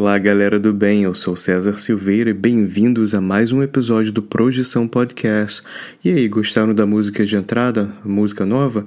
[0.00, 1.02] Olá, galera do bem.
[1.02, 5.60] Eu sou César Silveira e bem-vindos a mais um episódio do Projeção Podcast.
[6.04, 7.92] E aí, gostaram da música de entrada?
[8.04, 8.86] Música nova?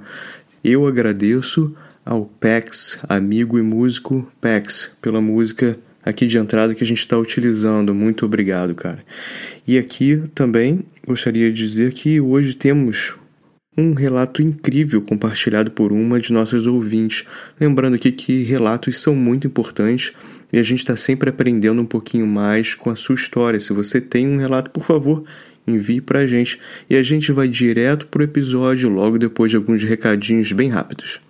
[0.64, 6.86] Eu agradeço ao Pex, amigo e músico Pex, pela música aqui de entrada que a
[6.86, 7.94] gente está utilizando.
[7.94, 9.04] Muito obrigado, cara.
[9.68, 13.16] E aqui também gostaria de dizer que hoje temos
[13.76, 17.26] um relato incrível compartilhado por uma de nossas ouvintes.
[17.60, 20.14] Lembrando aqui que relatos são muito importantes
[20.52, 23.58] e a gente está sempre aprendendo um pouquinho mais com a sua história.
[23.58, 25.24] Se você tem um relato, por favor,
[25.66, 29.56] envie para a gente e a gente vai direto para o episódio logo depois de
[29.56, 31.20] alguns recadinhos bem rápidos.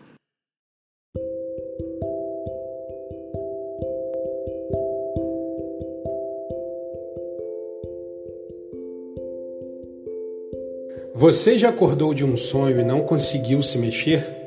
[11.14, 14.41] Você já acordou de um sonho e não conseguiu se mexer?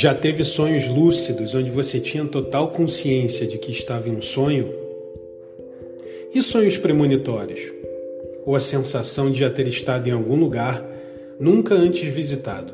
[0.00, 4.72] Já teve sonhos lúcidos onde você tinha total consciência de que estava em um sonho?
[6.32, 7.72] E sonhos premonitórios?
[8.46, 10.80] Ou a sensação de já ter estado em algum lugar
[11.40, 12.72] nunca antes visitado?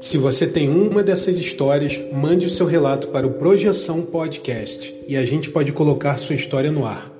[0.00, 5.14] Se você tem uma dessas histórias, mande o seu relato para o Projeção Podcast e
[5.14, 7.12] a gente pode colocar sua história no ar.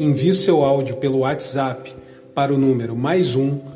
[0.00, 1.94] Envie o seu áudio pelo WhatsApp
[2.34, 3.75] para o número mais um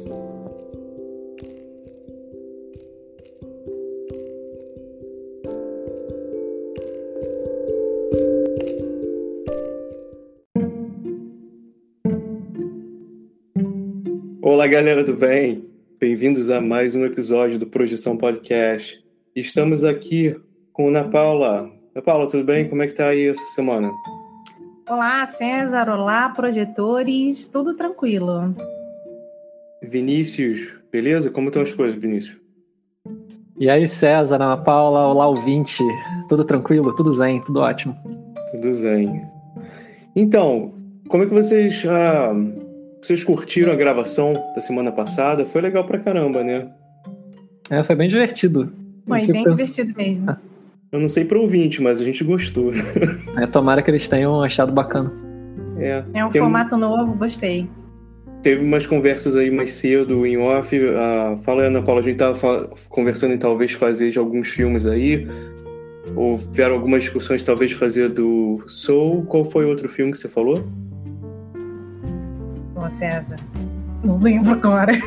[14.71, 15.65] Galera do bem.
[15.99, 19.03] Bem-vindos a mais um episódio do Projeção Podcast.
[19.35, 20.33] Estamos aqui
[20.71, 21.69] com Ana Paula.
[21.93, 22.69] Ana Paula, tudo bem?
[22.69, 23.91] Como é que tá aí essa semana?
[24.89, 25.89] Olá, César.
[25.89, 27.49] Olá, projetores.
[27.49, 28.55] Tudo tranquilo.
[29.83, 31.29] Vinícius, beleza?
[31.29, 32.37] Como estão as coisas, Vinícius?
[33.59, 35.83] E aí, César, Ana Paula, olá, ouvinte.
[36.29, 36.95] Tudo tranquilo?
[36.95, 37.41] Tudo zen?
[37.41, 37.93] Tudo ótimo?
[38.51, 39.21] Tudo zen.
[40.15, 40.73] Então,
[41.09, 41.85] como é que vocês...
[41.85, 42.60] Ah
[43.01, 45.45] vocês curtiram a gravação da semana passada?
[45.45, 46.69] Foi legal pra caramba, né?
[47.69, 48.71] É, foi bem divertido.
[49.07, 50.29] Foi bem divertido mesmo.
[50.29, 50.37] Ah.
[50.91, 52.71] Eu não sei para ouvinte, mas a gente gostou.
[53.37, 55.11] É, tomara que eles tenham achado bacana.
[55.77, 56.79] É, é um Tem formato um...
[56.79, 57.67] novo, gostei.
[58.43, 60.77] Teve umas conversas aí mais cedo em off.
[60.77, 65.27] Uh, fala, Ana Paula, a gente tava conversando em talvez fazer de alguns filmes aí.
[66.15, 69.23] Houveram algumas discussões, talvez fazer do Soul.
[69.25, 70.55] Qual foi o outro filme que você falou?
[72.81, 73.35] Ô, César.
[74.03, 74.93] Não lembro agora.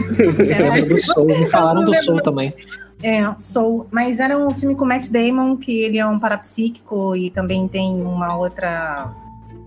[0.49, 2.55] É, do Soul, me falaram do Soul também.
[3.03, 3.87] É, Soul.
[3.91, 8.00] Mas era um filme com Matt Damon, que ele é um parapsíquico e também tem
[8.03, 9.11] uma outra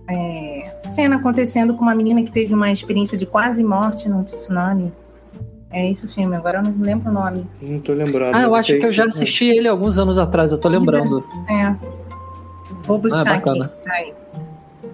[0.08, 4.92] é, cena acontecendo com uma menina que teve uma experiência de quase morte num tsunami.
[5.70, 7.46] É esse o filme, agora eu não lembro o nome.
[7.60, 8.34] Não tô lembrando.
[8.34, 11.20] Ah, eu acho que eu já assisti ele alguns anos atrás, eu tô lembrando.
[11.48, 11.76] É.
[12.84, 13.70] Vou buscar ah, aqui.
[13.86, 14.14] Aí.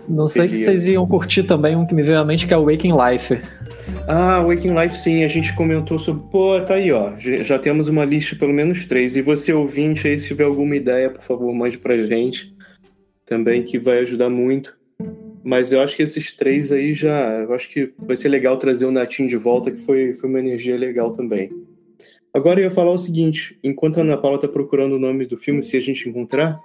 [0.09, 2.57] Não sei se vocês iam curtir também um que me veio à mente, que é
[2.57, 3.41] o Waking Life.
[4.07, 6.23] Ah, Waking Life, sim, a gente comentou sobre.
[6.31, 7.13] Pô, tá aí, ó.
[7.19, 9.17] Já temos uma lista, pelo menos três.
[9.17, 12.55] E você, ouvinte, aí, se tiver alguma ideia, por favor, mande pra gente.
[13.25, 14.77] Também, que vai ajudar muito.
[15.43, 17.41] Mas eu acho que esses três aí já.
[17.41, 20.39] Eu acho que vai ser legal trazer o Natinho de volta, que foi, foi uma
[20.39, 21.51] energia legal também.
[22.33, 25.39] Agora eu ia falar o seguinte: enquanto a Ana Paula está procurando o nome do
[25.39, 26.59] filme, se a gente encontrar,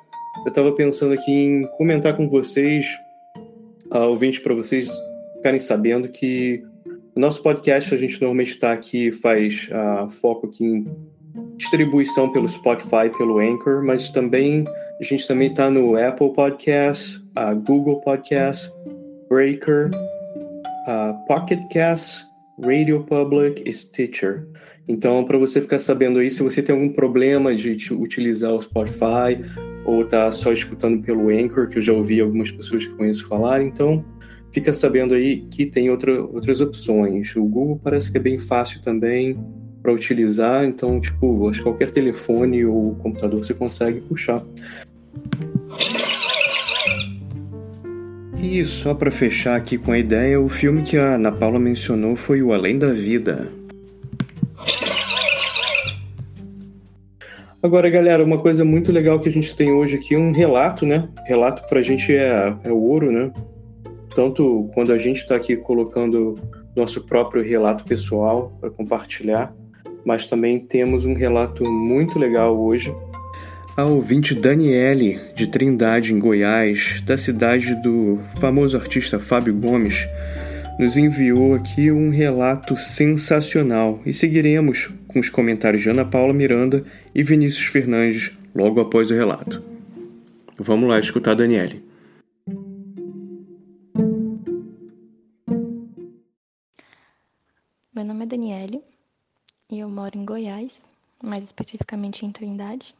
[0.45, 2.85] eu estava pensando aqui em comentar com vocês,
[3.93, 4.89] uh, ouvinte, para vocês
[5.37, 6.63] ficarem sabendo que
[7.15, 10.87] o nosso podcast a gente normalmente está aqui, faz uh, foco aqui em
[11.57, 14.65] distribuição pelo Spotify, pelo Anchor, mas também
[14.99, 18.71] a gente também está no Apple Podcast, uh, Google Podcast,
[19.29, 19.91] Breaker,
[20.87, 22.25] uh, Pocket Cast,
[22.63, 24.47] Radio Public e Stitcher.
[24.87, 29.39] Então, para você ficar sabendo aí, se você tem algum problema de utilizar o Spotify
[29.85, 33.61] ou tá só escutando pelo Anchor, que eu já ouvi algumas pessoas que conheço falar,
[33.61, 34.03] então
[34.51, 37.35] fica sabendo aí que tem outra, outras opções.
[37.35, 39.37] O Google parece que é bem fácil também
[39.81, 44.43] para utilizar, então, tipo, acho que qualquer telefone ou computador você consegue puxar.
[48.41, 52.15] E só para fechar aqui com a ideia, o filme que a Ana Paula mencionou
[52.15, 53.58] foi O Além da Vida.
[57.61, 61.09] Agora, galera, uma coisa muito legal que a gente tem hoje aqui, um relato, né?
[61.27, 63.33] Relato pra gente é, é ouro, né?
[64.15, 66.39] Tanto quando a gente está aqui colocando
[66.73, 69.53] nosso próprio relato pessoal para compartilhar,
[70.05, 72.95] mas também temos um relato muito legal hoje.
[73.75, 80.07] A ouvinte Daniele, de Trindade, em Goiás, da cidade do famoso artista Fábio Gomes,
[80.79, 86.85] nos enviou aqui um relato sensacional e seguiremos com os comentários de Ana Paula Miranda
[87.13, 89.61] e Vinícius Fernandes logo após o relato.
[90.57, 91.83] Vamos lá escutar a Daniele.
[97.93, 98.81] Meu nome é Daniele
[99.69, 102.95] e eu moro em Goiás, mais especificamente em Trindade.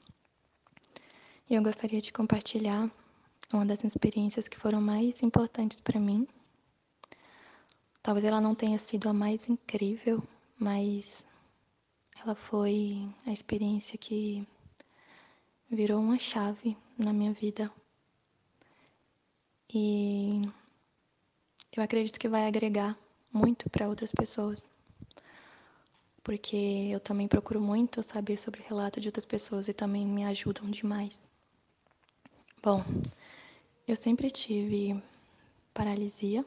[1.49, 2.91] E eu gostaria de compartilhar
[3.53, 6.27] uma das experiências que foram mais importantes para mim
[8.09, 10.27] Talvez ela não tenha sido a mais incrível,
[10.57, 11.23] mas
[12.19, 14.47] ela foi a experiência que
[15.69, 17.71] virou uma chave na minha vida.
[19.71, 20.41] E
[21.77, 22.97] eu acredito que vai agregar
[23.31, 24.67] muito para outras pessoas.
[26.23, 30.23] Porque eu também procuro muito saber sobre o relato de outras pessoas e também me
[30.23, 31.27] ajudam demais.
[32.63, 32.83] Bom,
[33.87, 34.99] eu sempre tive
[35.75, 36.43] paralisia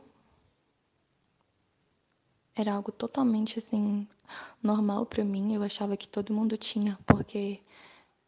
[2.55, 4.07] era algo totalmente assim
[4.63, 5.55] normal para mim.
[5.55, 7.61] Eu achava que todo mundo tinha, porque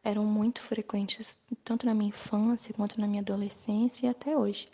[0.02, 4.68] eram muito frequentes tanto na minha infância quanto na minha adolescência e até hoje.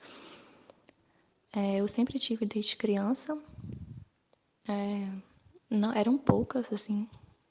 [1.52, 3.37] É, eu sempre tive desde criança.
[4.69, 5.08] É,
[5.69, 7.08] não, eram poucas, assim,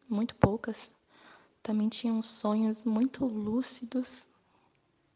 [0.09, 0.91] muito poucas.
[1.61, 4.27] Também tinham sonhos muito lúcidos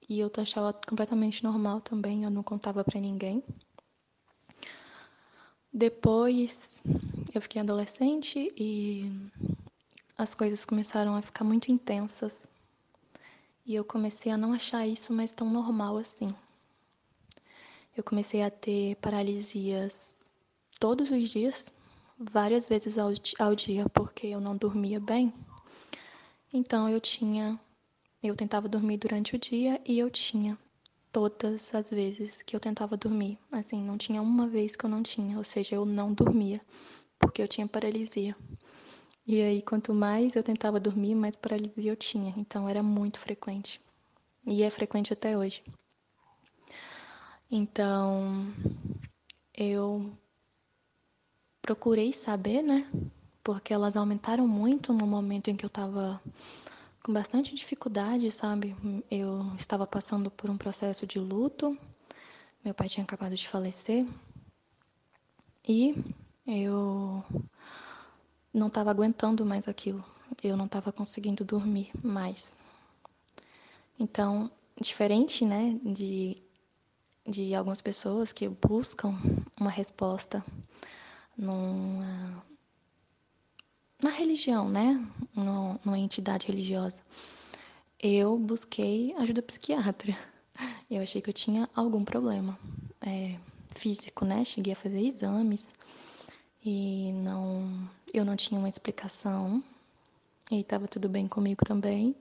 [0.10, 2.24] e eu achava completamente normal também.
[2.24, 3.44] Eu não contava para ninguém.
[5.76, 6.84] Depois
[7.34, 9.12] eu fiquei adolescente e
[10.16, 12.48] as coisas começaram a ficar muito intensas.
[13.66, 16.32] E eu comecei a não achar isso mais tão normal assim.
[17.98, 20.14] Eu comecei a ter paralisias
[20.80, 21.72] todos os dias,
[22.20, 25.34] várias vezes ao, ao dia, porque eu não dormia bem.
[26.54, 27.60] Então eu tinha,
[28.22, 30.56] eu tentava dormir durante o dia e eu tinha
[31.14, 33.38] todas as vezes que eu tentava dormir.
[33.52, 36.60] Assim, não tinha uma vez que eu não tinha, ou seja, eu não dormia,
[37.20, 38.36] porque eu tinha paralisia.
[39.26, 42.34] E aí, quanto mais eu tentava dormir, mais paralisia eu tinha.
[42.36, 43.80] Então, era muito frequente.
[44.46, 45.64] E é frequente até hoje.
[47.50, 48.52] Então,
[49.56, 50.12] eu
[51.62, 52.88] procurei saber, né?
[53.44, 56.20] Porque elas aumentaram muito no momento em que eu tava
[57.04, 58.76] com bastante dificuldade, sabe?
[59.12, 61.78] Eu estava passando por um processo de luto.
[62.64, 64.08] Meu pai tinha acabado de falecer.
[65.68, 65.94] E
[66.48, 67.24] eu
[68.54, 70.04] não estava aguentando mais aquilo.
[70.42, 72.56] Eu não estava conseguindo dormir mais.
[74.00, 76.38] Então, diferente, né, de,
[77.28, 79.14] de algumas pessoas que buscam
[79.60, 80.44] uma resposta
[81.38, 82.44] numa,
[84.04, 85.04] na religião, né?
[85.36, 86.96] No, numa entidade religiosa.
[88.00, 90.16] Eu busquei ajuda psiquiatra.
[90.92, 92.60] Eu achei que eu tinha algum problema
[93.02, 93.40] é,
[93.76, 94.46] físico, né?
[94.46, 95.74] Cheguei a fazer exames
[96.64, 99.64] e não, eu não tinha uma explicação
[100.52, 102.16] e estava tudo bem comigo também.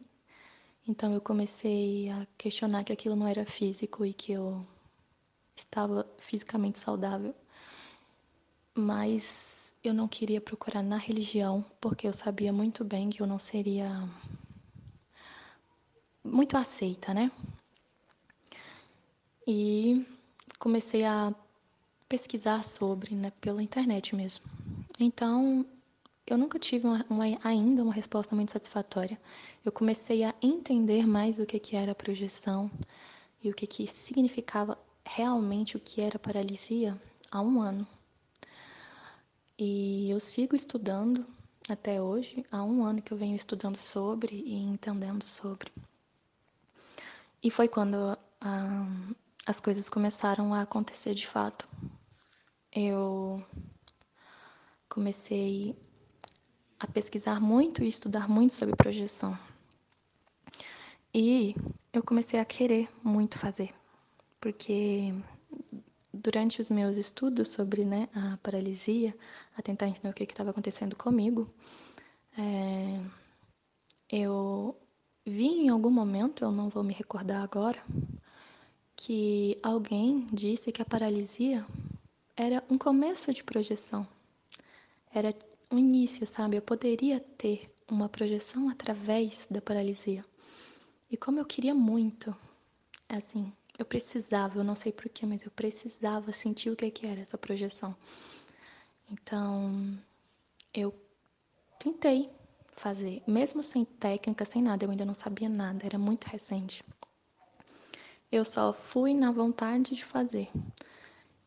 [0.89, 4.67] Então eu comecei a questionar que aquilo não era físico e que eu
[5.55, 7.35] estava fisicamente saudável.
[8.75, 13.39] Mas eu não queria procurar na religião, porque eu sabia muito bem que eu não
[13.39, 14.09] seria
[16.25, 17.31] muito aceita, né?
[19.47, 20.07] E
[20.59, 21.35] comecei a
[22.09, 24.45] pesquisar sobre, né, pela internet mesmo.
[25.01, 25.67] Então,
[26.27, 29.21] eu nunca tive uma, uma, ainda uma resposta muito satisfatória.
[29.65, 32.71] Eu comecei a entender mais o que, que era projeção
[33.43, 36.97] e o que, que significava realmente o que era paralisia
[37.31, 37.87] há um ano.
[39.65, 41.25] E eu sigo estudando
[41.71, 45.71] até hoje, há um ano que eu venho estudando sobre e entendendo sobre.
[47.41, 48.87] E foi quando ah,
[49.47, 51.69] as coisas começaram a acontecer de fato.
[52.75, 53.41] Eu
[54.89, 55.77] comecei
[56.81, 59.39] a pesquisar muito e estudar muito sobre projeção.
[61.15, 61.55] E
[61.93, 63.73] eu comecei a querer muito fazer,
[64.41, 65.15] porque
[66.13, 69.17] durante os meus estudos sobre né, a paralisia,
[69.57, 71.53] a tentar entender o que estava acontecendo comigo,
[72.37, 73.01] é,
[74.11, 74.77] eu
[75.25, 77.83] vi em algum momento, eu não vou me recordar agora,
[78.95, 81.67] que alguém disse que a paralisia
[82.37, 84.07] era um começo de projeção.
[85.15, 85.35] Era
[85.71, 86.57] um início, sabe?
[86.57, 90.25] Eu poderia ter uma projeção através da paralisia.
[91.11, 92.35] E como eu queria muito,
[93.09, 97.21] assim, eu precisava, eu não sei porquê, mas eu precisava sentir o que, que era
[97.21, 97.97] essa projeção.
[99.11, 99.99] Então,
[100.73, 100.95] eu
[101.79, 102.31] tentei
[102.73, 106.85] fazer, mesmo sem técnica, sem nada, eu ainda não sabia nada, era muito recente.
[108.31, 110.49] Eu só fui na vontade de fazer.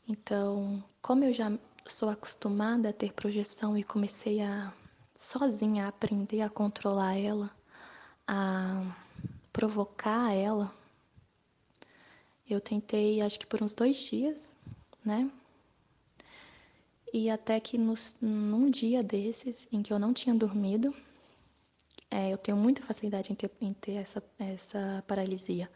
[0.08, 1.52] Então, como eu já
[1.88, 4.72] sou acostumada a ter projeção e comecei a
[5.16, 7.50] sozinha a aprender a controlar ela,
[8.28, 8.84] a
[9.52, 10.72] provocar ela.
[12.50, 14.58] Eu tentei, acho que por uns dois dias,
[15.04, 15.30] né?
[17.14, 20.94] E até que nos, num dia desses, em que eu não tinha dormido,
[22.12, 25.70] é, eu tenho muita facilidade em ter, em ter essa, essa paralisia.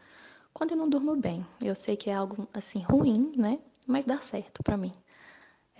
[0.52, 3.58] Quando eu não durmo bem, eu sei que é algo assim ruim, né?
[3.86, 4.92] Mas dá certo para mim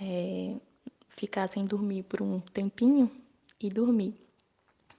[0.00, 0.56] é,
[1.08, 3.10] ficar sem dormir por um tempinho
[3.60, 4.14] e dormir.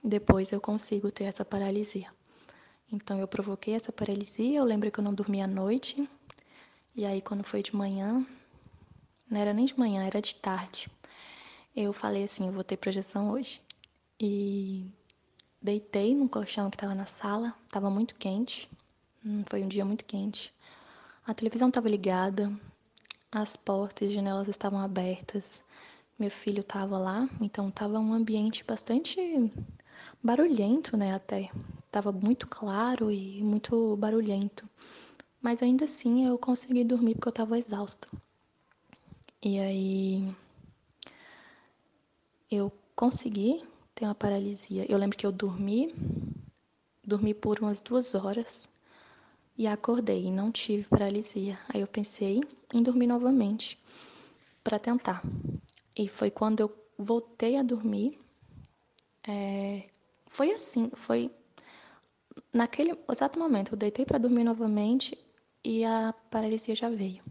[0.02, 2.08] Depois eu consigo ter essa paralisia.
[2.92, 6.06] Então eu provoquei essa paralisia, eu lembro que eu não dormi à noite.
[6.94, 8.24] E aí quando foi de manhã,
[9.30, 10.90] não era nem de manhã, era de tarde.
[11.74, 13.62] Eu falei assim, eu vou ter projeção hoje.
[14.20, 14.86] E
[15.60, 18.68] deitei no colchão que estava na sala, estava muito quente.
[19.24, 20.54] Hum, foi um dia muito quente.
[21.26, 22.52] A televisão estava ligada,
[23.30, 25.62] as portas e janelas estavam abertas.
[26.18, 29.18] Meu filho estava lá, então estava um ambiente bastante
[30.22, 31.14] barulhento, né?
[31.14, 31.50] Até
[31.92, 34.66] estava muito claro e muito barulhento.
[35.42, 38.08] Mas ainda assim eu consegui dormir porque eu estava exausta.
[39.42, 40.34] E aí
[42.50, 43.62] eu consegui
[43.94, 44.90] ter uma paralisia.
[44.90, 45.94] Eu lembro que eu dormi,
[47.04, 48.70] dormi por umas duas horas
[49.58, 51.58] e acordei e não tive paralisia.
[51.68, 52.40] Aí eu pensei
[52.72, 53.78] em dormir novamente
[54.64, 55.22] para tentar.
[55.94, 58.18] E foi quando eu voltei a dormir.
[59.28, 59.90] É,
[60.30, 61.30] foi assim, foi
[62.52, 63.72] naquele exato momento.
[63.72, 65.16] Eu deitei para dormir novamente
[65.64, 67.22] e a paralisia já veio.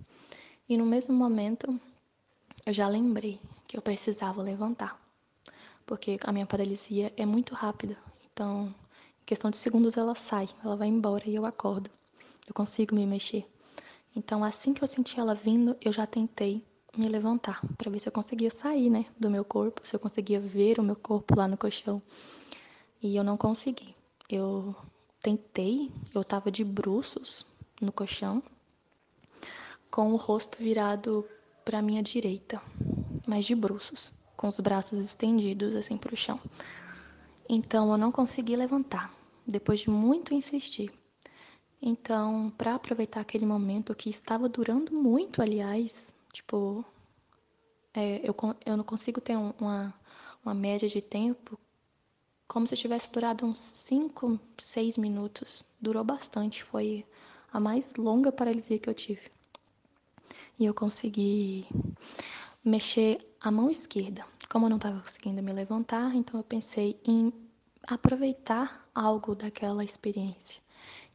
[0.67, 1.79] E no mesmo momento
[2.65, 4.99] eu já lembrei que eu precisava levantar,
[5.85, 7.97] porque a minha paralisia é muito rápida.
[8.31, 8.73] Então,
[9.21, 11.89] em questão de segundos ela sai, ela vai embora e eu acordo
[12.51, 13.45] eu consigo me mexer.
[14.13, 16.61] Então, assim que eu senti ela vindo, eu já tentei
[16.97, 20.39] me levantar para ver se eu conseguia sair, né, do meu corpo, se eu conseguia
[20.39, 22.01] ver o meu corpo lá no colchão.
[23.01, 23.95] E eu não consegui.
[24.29, 24.75] Eu
[25.21, 27.45] tentei, eu estava de bruços
[27.79, 28.41] no colchão,
[29.89, 31.27] com o rosto virado
[31.63, 32.61] para minha direita,
[33.27, 36.39] mas de bruços, com os braços estendidos assim para o chão.
[37.47, 39.13] Então eu não consegui levantar,
[39.45, 40.91] depois de muito insistir.
[41.81, 46.85] Então, para aproveitar aquele momento que estava durando muito, aliás, tipo,
[47.93, 48.35] é, eu,
[48.65, 49.93] eu não consigo ter uma,
[50.45, 51.59] uma média de tempo
[52.51, 55.63] como se tivesse durado uns 5, 6 minutos.
[55.79, 57.05] Durou bastante, foi
[57.49, 59.31] a mais longa paralisia que eu tive.
[60.59, 61.65] E eu consegui
[62.61, 64.25] mexer a mão esquerda.
[64.49, 67.31] Como eu não estava conseguindo me levantar, então eu pensei em
[67.87, 70.61] aproveitar algo daquela experiência.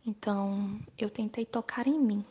[0.07, 2.25] Então, eu tentei tocar em mim.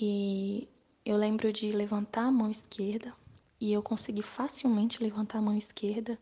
[0.00, 0.66] E
[1.04, 3.12] eu lembro de levantar a mão esquerda
[3.60, 6.18] e eu consegui facilmente levantar a mão esquerda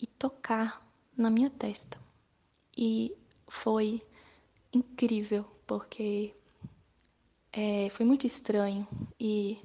[0.00, 1.98] e tocar na minha testa.
[2.76, 3.16] E
[3.48, 4.02] foi
[4.72, 6.34] incrível, porque
[7.52, 8.86] é, foi muito estranho
[9.18, 9.60] e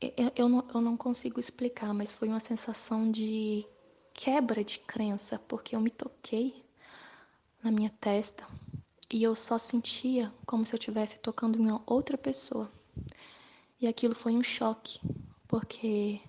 [0.00, 3.64] eu, eu, não, eu não consigo explicar, mas foi uma sensação de
[4.12, 6.64] quebra de crença, porque eu me toquei
[7.62, 8.46] na minha testa
[9.10, 12.70] e eu só sentia como se eu estivesse tocando em outra pessoa.
[13.80, 15.00] E aquilo foi um choque,
[15.46, 16.20] porque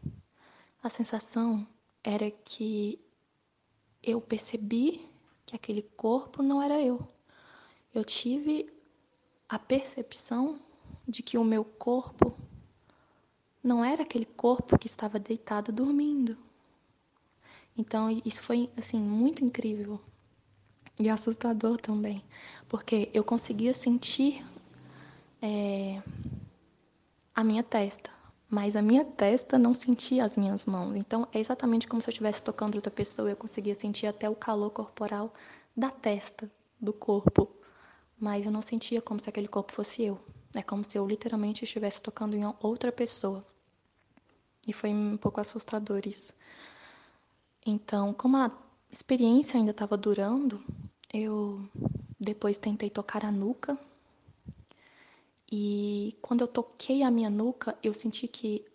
[0.83, 1.65] a sensação
[2.07, 2.97] era que
[4.01, 5.05] eu percebi
[5.45, 7.05] que aquele corpo não era eu.
[7.93, 8.73] Eu tive
[9.49, 10.57] a percepção
[11.05, 12.33] de que o meu corpo
[13.61, 16.37] não era aquele corpo que estava deitado dormindo.
[17.77, 19.99] Então isso foi assim muito incrível
[20.97, 22.23] e assustador também,
[22.69, 24.45] porque eu conseguia sentir
[25.41, 26.01] é,
[27.35, 28.09] a minha testa,
[28.49, 30.95] mas a minha testa não sentia as minhas mãos.
[30.95, 34.35] Então é exatamente como se eu estivesse tocando outra pessoa, eu conseguia sentir até o
[34.35, 35.33] calor corporal
[35.75, 36.49] da testa,
[36.79, 37.49] do corpo,
[38.19, 40.19] mas eu não sentia como se aquele corpo fosse eu.
[40.55, 43.45] É como se eu literalmente estivesse tocando em outra pessoa.
[44.67, 46.33] E foi um pouco assustador isso.
[47.65, 48.51] Então, como a
[48.91, 50.63] experiência ainda estava durando,
[51.13, 51.69] eu
[52.19, 53.77] depois tentei tocar a nuca.
[55.51, 58.65] E quando eu toquei a minha nuca, eu senti que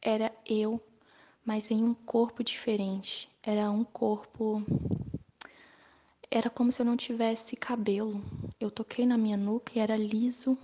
[0.00, 0.80] era eu,
[1.44, 3.28] mas em um corpo diferente.
[3.42, 4.62] Era um corpo.
[6.30, 8.22] Era como se eu não tivesse cabelo.
[8.60, 10.56] Eu toquei na minha nuca e era liso,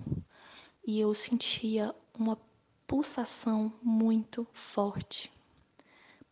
[0.86, 2.38] e eu sentia uma
[2.86, 5.32] pulsação muito forte.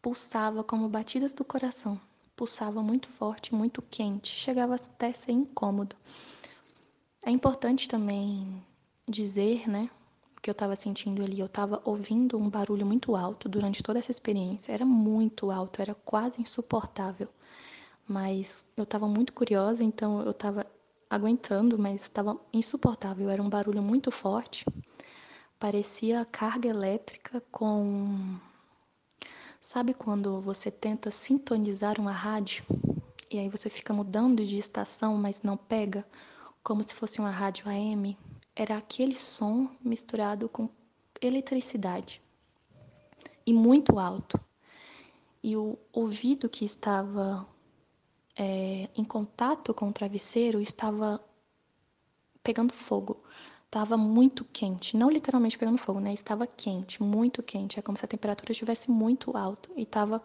[0.00, 2.00] Pulsava como batidas do coração
[2.36, 5.96] pulsava muito forte, muito quente, chegava até a ser incômodo.
[7.24, 8.62] É importante também
[9.08, 9.90] dizer, né,
[10.36, 11.40] o que eu estava sentindo ali.
[11.40, 14.72] Eu estava ouvindo um barulho muito alto durante toda essa experiência.
[14.72, 17.28] Era muito alto, era quase insuportável.
[18.08, 20.66] Mas eu estava muito curiosa, então eu estava
[21.10, 23.30] aguentando, mas estava insuportável.
[23.30, 24.64] Era um barulho muito forte.
[25.58, 28.38] Parecia carga elétrica com
[29.60, 32.64] Sabe quando você tenta sintonizar uma rádio
[33.28, 36.06] e aí você fica mudando de estação, mas não pega,
[36.62, 38.16] como se fosse uma rádio AM?
[38.56, 40.70] Era aquele som misturado com
[41.20, 42.22] eletricidade
[43.44, 44.40] e muito alto.
[45.42, 47.46] E o ouvido que estava
[48.34, 51.22] é, em contato com o travesseiro estava
[52.42, 53.22] pegando fogo.
[53.66, 56.14] Estava muito quente, não literalmente pegando fogo, né?
[56.14, 57.78] Estava quente, muito quente.
[57.78, 60.22] É como se a temperatura estivesse muito alta e estava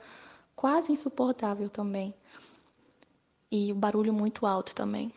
[0.55, 2.13] quase insuportável também.
[3.51, 5.11] E o barulho muito alto também.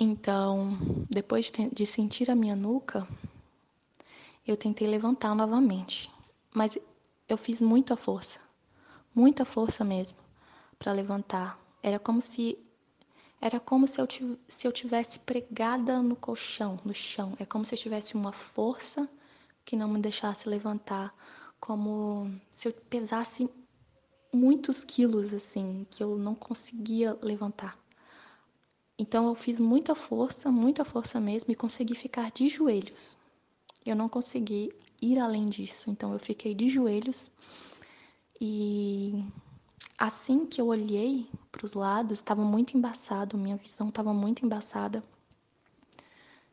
[0.00, 0.78] Então,
[1.10, 3.08] depois de, sentir a minha nuca,
[4.46, 6.08] eu tentei levantar novamente,
[6.54, 6.78] mas
[7.28, 8.38] eu fiz muita força,
[9.12, 10.18] muita força mesmo
[10.78, 11.58] para levantar.
[11.82, 12.56] Era como se
[13.40, 14.06] era como se eu,
[14.46, 17.34] se eu tivesse pregada no colchão, no chão.
[17.38, 19.08] É como se eu tivesse uma força
[19.64, 21.12] que não me deixasse levantar,
[21.58, 23.50] como se eu pesasse
[24.32, 27.76] muitos quilos assim, que eu não conseguia levantar.
[28.98, 33.16] Então eu fiz muita força, muita força mesmo e consegui ficar de joelhos.
[33.86, 37.30] Eu não consegui ir além disso, então eu fiquei de joelhos
[38.40, 39.24] e
[39.98, 45.02] Assim que eu olhei para os lados, estava muito embaçado, minha visão estava muito embaçada.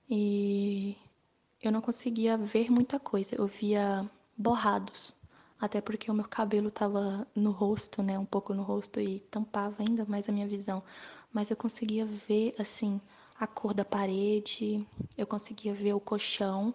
[0.09, 0.97] E
[1.61, 5.13] eu não conseguia ver muita coisa, eu via borrados,
[5.61, 9.83] até porque o meu cabelo estava no rosto, né, um pouco no rosto e tampava
[9.83, 10.81] ainda mais a minha visão,
[11.35, 12.99] mas eu conseguia ver assim
[13.39, 16.73] a cor da parede, eu conseguia ver o colchão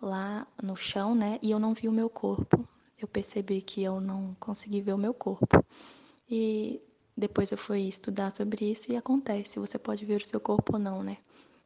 [0.00, 2.66] lá no chão, né, e eu não vi o meu corpo
[3.02, 5.64] eu percebi que eu não consegui ver o meu corpo.
[6.30, 6.80] E
[7.16, 10.78] depois eu fui estudar sobre isso e acontece, você pode ver o seu corpo ou
[10.78, 11.18] não, né?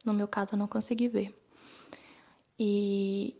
[0.03, 1.37] No meu caso, eu não consegui ver.
[2.59, 3.35] E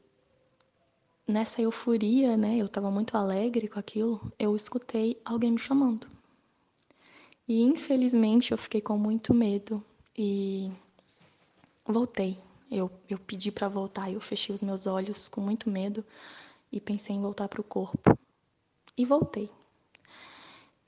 [1.27, 2.57] nessa euforia, né?
[2.57, 6.07] Eu estava muito alegre com aquilo, eu escutei alguém me chamando.
[7.47, 9.83] E infelizmente eu fiquei com muito medo
[10.17, 10.69] e
[11.85, 12.37] voltei.
[12.69, 16.03] Eu, eu pedi para voltar, eu fechei os meus olhos com muito medo
[16.69, 18.17] e pensei em voltar para o corpo.
[18.97, 19.49] E voltei.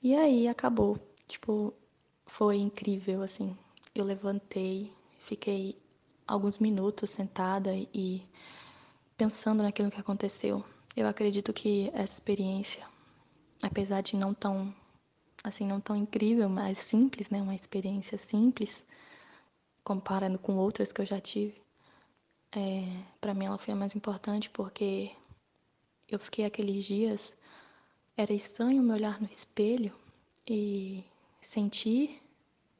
[0.02, 0.98] E aí acabou.
[1.26, 1.72] Tipo,
[2.26, 3.56] foi incrível, assim.
[3.94, 5.80] Eu levantei, fiquei
[6.26, 8.22] alguns minutos sentada e
[9.16, 10.64] pensando naquilo que aconteceu.
[10.96, 12.86] Eu acredito que essa experiência,
[13.62, 14.74] apesar de não tão
[15.42, 18.84] assim não tão incrível, mas simples, né, uma experiência simples
[19.82, 21.60] comparando com outras que eu já tive,
[22.52, 25.10] é, para mim ela foi a mais importante porque
[26.08, 27.34] eu fiquei aqueles dias,
[28.16, 29.94] era estranho me olhar no espelho
[30.48, 31.04] e
[31.40, 32.20] sentir,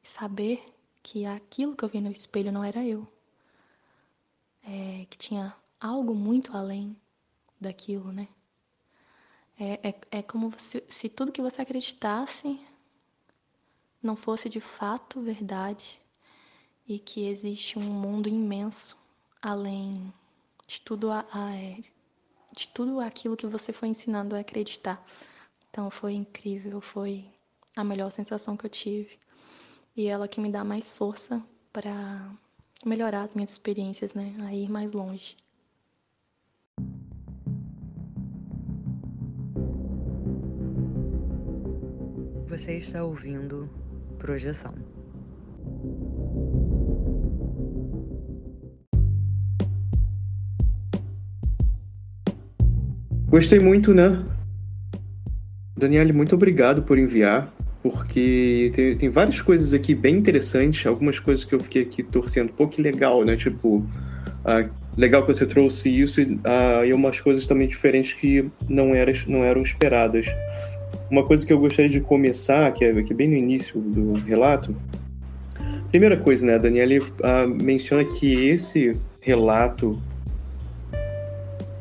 [0.03, 0.63] saber
[1.01, 3.07] que aquilo que eu vi no espelho não era eu.
[4.63, 6.95] É, que tinha algo muito além
[7.59, 8.27] daquilo, né?
[9.63, 12.59] É, é, é como se, se tudo que você acreditasse
[14.01, 16.01] não fosse de fato verdade
[16.87, 18.97] e que existe um mundo imenso
[19.39, 20.11] além
[20.65, 21.51] de tudo a, a,
[22.51, 25.05] de tudo aquilo que você foi ensinando a acreditar.
[25.69, 27.23] Então foi incrível, foi
[27.75, 29.19] a melhor sensação que eu tive.
[29.95, 31.39] E ela que me dá mais força
[31.71, 32.33] para
[32.83, 34.35] melhorar as minhas experiências, né?
[34.39, 35.37] A ir mais longe.
[42.51, 43.69] Você está ouvindo
[44.19, 44.73] Projeção.
[53.29, 54.21] Gostei muito, né?
[55.77, 61.45] Daniele, muito obrigado por enviar, porque tem, tem várias coisas aqui bem interessantes, algumas coisas
[61.45, 63.37] que eu fiquei aqui torcendo, pô, que legal, né?
[63.37, 63.87] Tipo,
[64.43, 68.93] ah, legal que você trouxe isso e, ah, e umas coisas também diferentes que não,
[68.93, 70.27] era, não eram esperadas.
[71.11, 74.13] Uma coisa que eu gostaria de começar, que é, que é bem no início do
[74.13, 74.73] relato,
[75.89, 80.01] primeira coisa, né, a Daniele ah, menciona que esse relato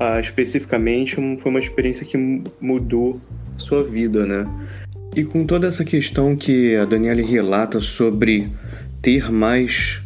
[0.01, 2.19] ah, especificamente foi uma experiência que
[2.61, 3.21] mudou
[3.57, 4.45] sua vida, né?
[5.15, 8.49] E com toda essa questão que a Daniela relata sobre
[9.01, 10.03] ter mais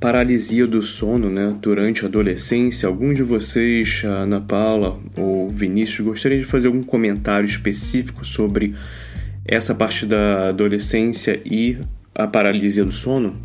[0.00, 6.38] paralisia do sono, né, durante a adolescência, algum de vocês, Ana Paula ou Vinícius, gostaria
[6.38, 8.74] de fazer algum comentário específico sobre
[9.44, 11.78] essa parte da adolescência e
[12.14, 13.36] a paralisia do sono?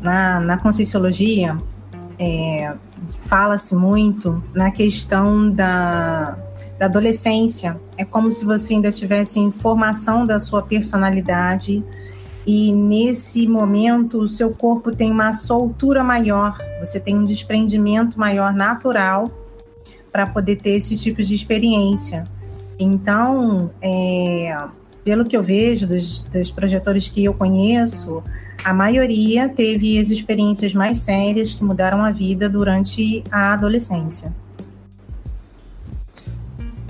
[0.00, 1.56] Na, na Conscienciologia,
[2.18, 2.74] é,
[3.26, 6.36] fala-se muito na questão da,
[6.78, 7.80] da adolescência.
[7.96, 11.84] É como se você ainda tivesse em formação da sua personalidade
[12.52, 18.52] e nesse momento o seu corpo tem uma soltura maior, você tem um desprendimento maior
[18.52, 19.30] natural
[20.10, 22.24] para poder ter esses tipos de experiência.
[22.76, 24.64] Então, é,
[25.04, 28.20] pelo que eu vejo dos, dos projetores que eu conheço,
[28.64, 34.34] a maioria teve as experiências mais sérias que mudaram a vida durante a adolescência.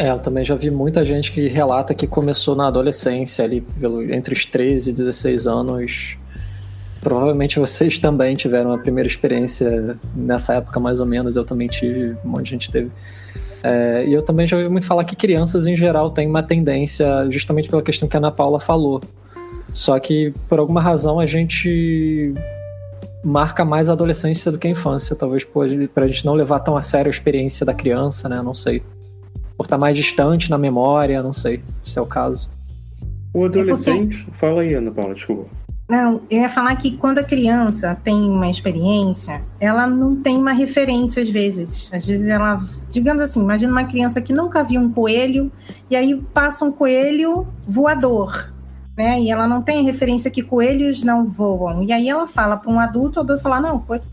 [0.01, 4.03] É, eu também já vi muita gente que relata que começou na adolescência, ali pelo,
[4.11, 6.17] entre os 13 e 16 anos.
[7.03, 11.37] Provavelmente vocês também tiveram a primeira experiência nessa época, mais ou menos.
[11.37, 12.91] Eu também tive, um monte de gente teve.
[13.63, 17.29] É, e eu também já ouvi muito falar que crianças, em geral, têm uma tendência,
[17.29, 19.03] justamente pela questão que a Ana Paula falou,
[19.71, 22.33] só que, por alguma razão, a gente
[23.23, 25.47] marca mais a adolescência do que a infância, talvez
[25.95, 28.41] para a gente não levar tão a sério a experiência da criança, né?
[28.41, 28.83] Não sei.
[29.61, 32.49] Por estar tá mais distante na memória, não sei se é o caso.
[33.35, 34.23] O adolescente.
[34.23, 34.39] É porque...
[34.39, 35.51] Fala aí, Ana Paula, desculpa.
[35.87, 40.53] Não, eu ia falar que quando a criança tem uma experiência, ela não tem uma
[40.53, 41.91] referência às vezes.
[41.93, 42.59] Às vezes ela,
[42.91, 45.53] digamos assim, imagina uma criança que nunca viu um coelho
[45.91, 48.51] e aí passa um coelho voador
[48.97, 49.21] né?
[49.21, 51.83] E ela não tem referência que coelhos não voam.
[51.83, 54.05] E aí ela fala para um adulto, o adulto fala, não, coelho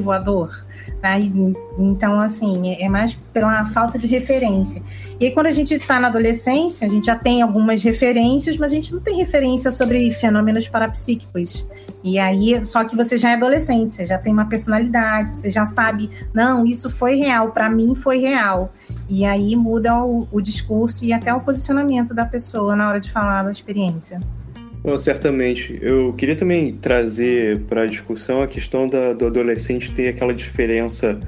[0.00, 0.64] voador.
[1.02, 1.32] Aí,
[1.78, 4.82] então, assim, é, é mais pela falta de referência.
[5.18, 8.72] E aí, quando a gente está na adolescência, a gente já tem algumas referências, mas
[8.72, 11.66] a gente não tem referência sobre fenômenos parapsíquicos.
[12.04, 15.66] E aí, só que você já é adolescente, você já tem uma personalidade, você já
[15.66, 18.72] sabe, não, isso foi real, para mim foi real.
[19.08, 23.10] E aí muda o, o, discurso e até o posicionamento da pessoa na hora de
[23.10, 24.20] falar da experiência.
[24.86, 25.76] Não, certamente.
[25.82, 31.18] Eu queria também trazer para a discussão a questão da, do adolescente ter aquela diferença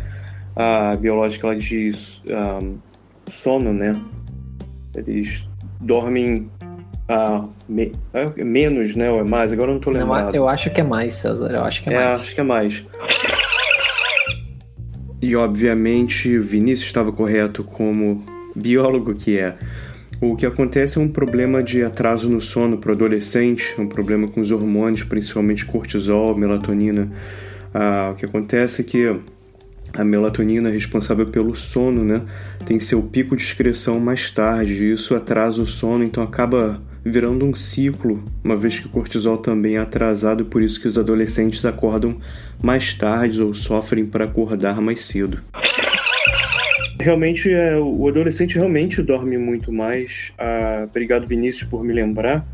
[0.55, 1.90] a, biológica de
[3.29, 4.01] sono, né?
[4.94, 5.44] Eles
[5.81, 6.49] dormem
[7.09, 7.90] a, me,
[8.37, 9.11] menos, né?
[9.11, 9.53] Ou é mais?
[9.53, 10.27] Agora eu não estou lembrando.
[10.27, 11.51] Não, eu acho que é mais, César.
[11.51, 12.21] Eu acho que é, é mais.
[12.21, 12.85] acho que é mais.
[15.21, 19.57] E obviamente Vinícius estava correto como biólogo que é.
[20.21, 24.27] O que acontece é um problema de atraso no sono para o adolescente, um problema
[24.27, 27.09] com os hormônios, principalmente cortisol, melatonina.
[27.73, 29.17] Ah, o que acontece é que
[29.95, 32.23] a melatonina responsável pelo sono, né,
[32.67, 37.45] tem seu pico de excreção mais tarde, e isso atrasa o sono, então acaba virando
[37.45, 41.65] um ciclo, uma vez que o cortisol também é atrasado, por isso que os adolescentes
[41.65, 42.17] acordam
[42.61, 45.39] mais tarde ou sofrem para acordar mais cedo.
[47.01, 50.33] Realmente, é, o adolescente realmente dorme muito mais.
[50.37, 52.47] Ah, obrigado, Vinícius, por me lembrar.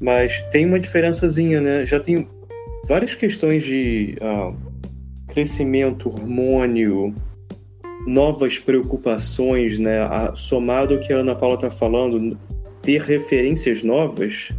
[0.00, 1.86] Mas tem uma diferençazinha, né?
[1.86, 2.28] Já tem
[2.86, 4.52] várias questões de ah,
[5.28, 7.14] crescimento, hormônio,
[8.06, 10.00] novas preocupações, né?
[10.00, 12.38] Ah, somado ao que a Ana Paula está falando,
[12.82, 14.52] ter referências novas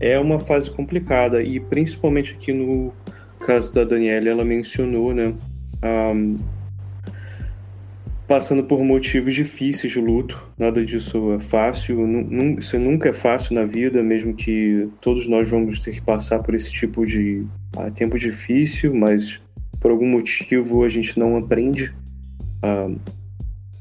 [0.00, 2.92] é uma fase complicada e principalmente aqui no
[3.40, 5.34] caso da Daniela ela mencionou, né,
[5.82, 6.36] um,
[8.28, 11.98] passando por motivos difíceis de luto, nada disso é fácil,
[12.58, 16.54] isso nunca é fácil na vida, mesmo que todos nós vamos ter que passar por
[16.54, 17.44] esse tipo de
[17.76, 19.40] ah, tempo difícil, mas
[19.80, 21.92] por algum motivo a gente não aprende
[22.62, 22.90] a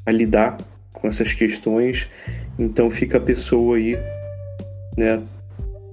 [0.08, 0.58] a lidar
[0.94, 2.10] com essas questões.
[2.58, 4.00] Então fica a pessoa aí,
[4.98, 5.22] né,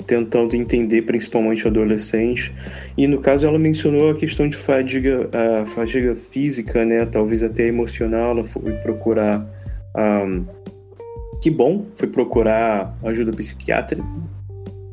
[0.07, 2.55] tentando entender principalmente o adolescente.
[2.97, 7.67] E no caso ela mencionou a questão de fadiga, a fadiga física, né, talvez até
[7.67, 9.47] emocional, ela foi procurar
[9.97, 10.45] um,
[11.40, 14.03] que bom, foi procurar ajuda psiquiátrica,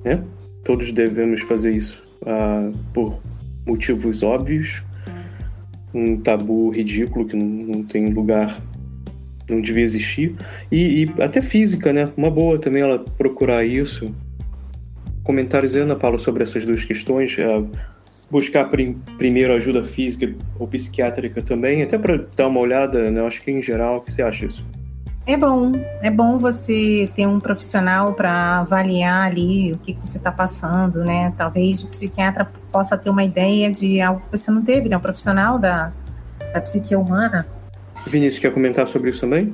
[0.04, 0.22] né?
[0.64, 3.22] Todos devemos fazer isso uh, por
[3.66, 4.84] motivos óbvios,
[5.94, 8.62] um tabu ridículo que não, não tem lugar,
[9.50, 10.36] não devia existir.
[10.72, 12.10] E, e, até física, né?
[12.16, 14.14] Uma boa também ela procurar isso.
[15.24, 17.38] Comentários, Ana Paula, sobre essas duas questões.
[17.38, 17.70] Uh,
[18.32, 23.22] buscar prim, primeiro ajuda física ou psiquiátrica também, até para dar uma olhada, né?
[23.26, 24.66] Acho que em geral, o que você acha disso?
[25.28, 30.18] É bom, é bom você ter um profissional para avaliar ali o que, que você
[30.18, 31.32] está passando, né?
[31.38, 34.98] Talvez o psiquiatra possa ter uma ideia de algo que você não teve, né?
[34.98, 35.92] Um profissional da,
[36.54, 37.46] da psique humana.
[38.08, 39.54] Vinícius, quer comentar sobre isso também?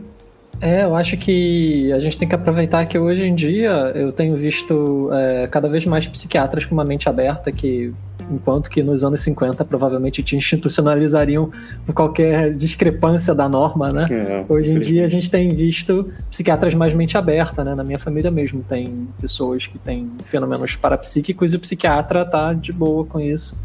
[0.59, 4.35] É, eu acho que a gente tem que aproveitar que hoje em dia eu tenho
[4.35, 7.93] visto é, cada vez mais psiquiatras com uma mente aberta que
[8.29, 11.49] enquanto que nos anos 50 provavelmente te institucionalizariam
[11.85, 14.05] por qualquer discrepância da norma, né?
[14.09, 17.73] É, Hoje em dia a gente tem visto psiquiatras mais mente aberta, né?
[17.73, 22.73] Na minha família mesmo tem pessoas que têm fenômenos parapsíquicos e o psiquiatra tá de
[22.73, 23.55] boa com isso.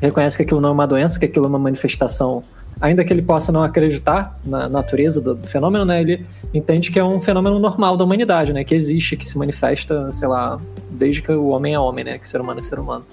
[0.00, 2.42] Reconhece que aquilo não é uma doença, que aquilo é uma manifestação
[2.80, 7.04] ainda que ele possa não acreditar na natureza do fenômeno, né, ele entende que é
[7.04, 10.60] um fenômeno normal da humanidade, né, que existe, que se manifesta, sei lá,
[10.90, 13.04] desde que o homem é homem, né, que ser humano é ser humano.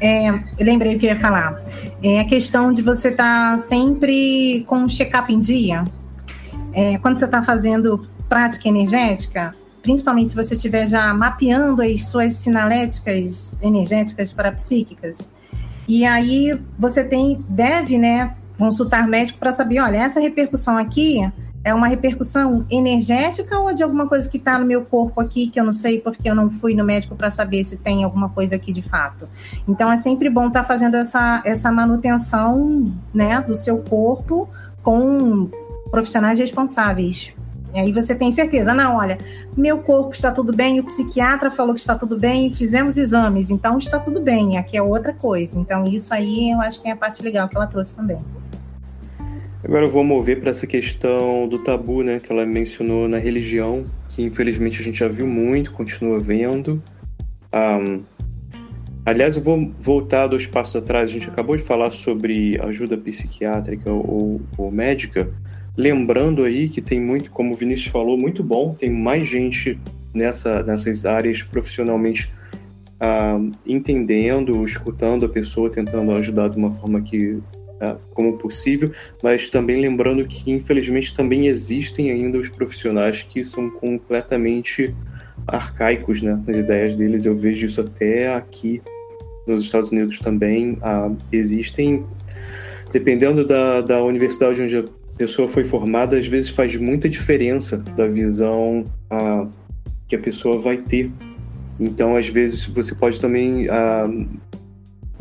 [0.00, 1.62] É, eu lembrei o que eu ia falar.
[2.02, 5.84] É a questão de você estar tá sempre com um check-up em dia.
[6.72, 12.34] É, quando você está fazendo prática energética, principalmente se você estiver já mapeando as suas
[12.34, 15.30] sinaléticas energéticas parapsíquicas,
[15.86, 21.20] e aí você tem, deve, né, consultar médico para saber, olha, essa repercussão aqui
[21.64, 25.58] é uma repercussão energética ou de alguma coisa que está no meu corpo aqui que
[25.58, 28.54] eu não sei porque eu não fui no médico para saber se tem alguma coisa
[28.54, 29.26] aqui de fato.
[29.66, 34.46] Então é sempre bom estar tá fazendo essa, essa manutenção né, do seu corpo
[34.82, 35.48] com
[35.90, 37.32] profissionais responsáveis.
[37.72, 39.18] E aí você tem certeza, não, olha,
[39.56, 43.78] meu corpo está tudo bem, o psiquiatra falou que está tudo bem, fizemos exames, então
[43.78, 45.58] está tudo bem, aqui é outra coisa.
[45.58, 48.20] Então isso aí eu acho que é a parte legal que ela trouxe também.
[49.64, 53.82] Agora eu vou mover para essa questão do tabu, né, que ela mencionou na religião,
[54.10, 56.82] que infelizmente a gente já viu muito, continua vendo.
[57.54, 58.02] Um,
[59.06, 61.08] aliás, eu vou voltar dois passos atrás.
[61.08, 65.32] A gente acabou de falar sobre ajuda psiquiátrica ou, ou médica.
[65.74, 69.80] Lembrando aí que tem muito, como o Vinícius falou, muito bom, tem mais gente
[70.12, 72.30] nessa, nessas áreas profissionalmente
[73.00, 77.40] uh, entendendo, escutando a pessoa, tentando ajudar de uma forma que?
[78.14, 78.90] Como possível,
[79.22, 84.94] mas também lembrando que, infelizmente, também existem ainda os profissionais que são completamente
[85.46, 87.24] arcaicos né, nas ideias deles.
[87.24, 88.80] Eu vejo isso até aqui
[89.46, 90.78] nos Estados Unidos também.
[90.82, 92.04] Ah, existem,
[92.92, 94.84] dependendo da, da universidade onde a
[95.16, 99.46] pessoa foi formada, às vezes faz muita diferença da visão ah,
[100.08, 101.10] que a pessoa vai ter.
[101.78, 104.08] Então, às vezes, você pode também ah,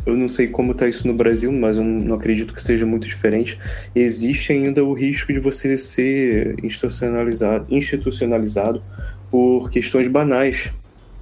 [0.06, 3.08] eu não sei como está isso no Brasil, mas eu não acredito que seja muito
[3.08, 3.58] diferente.
[3.96, 8.84] Existe ainda o risco de você ser institucionalizado, institucionalizado
[9.32, 10.74] por questões banais.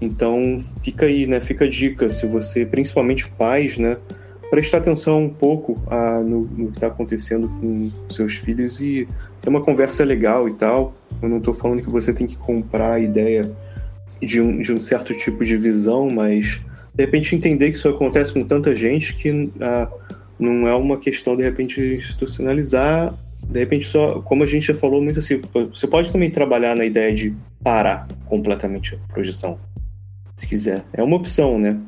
[0.01, 1.39] Então, fica aí, né?
[1.39, 3.97] Fica a dica, se você, principalmente pais, né?
[4.49, 9.07] Prestar atenção um pouco a, no, no que está acontecendo com seus filhos e
[9.39, 10.95] ter uma conversa legal e tal.
[11.21, 13.49] Eu não estou falando que você tem que comprar a ideia
[14.19, 16.59] de um, de um certo tipo de visão, mas
[16.93, 19.89] de repente entender que isso acontece com tanta gente que ah,
[20.37, 23.13] não é uma questão de repente institucionalizar.
[23.43, 26.85] De repente só como a gente já falou muito assim você pode também trabalhar na
[26.85, 29.57] ideia de parar completamente a projeção
[30.35, 30.83] se quiser.
[30.93, 31.79] É uma opção né?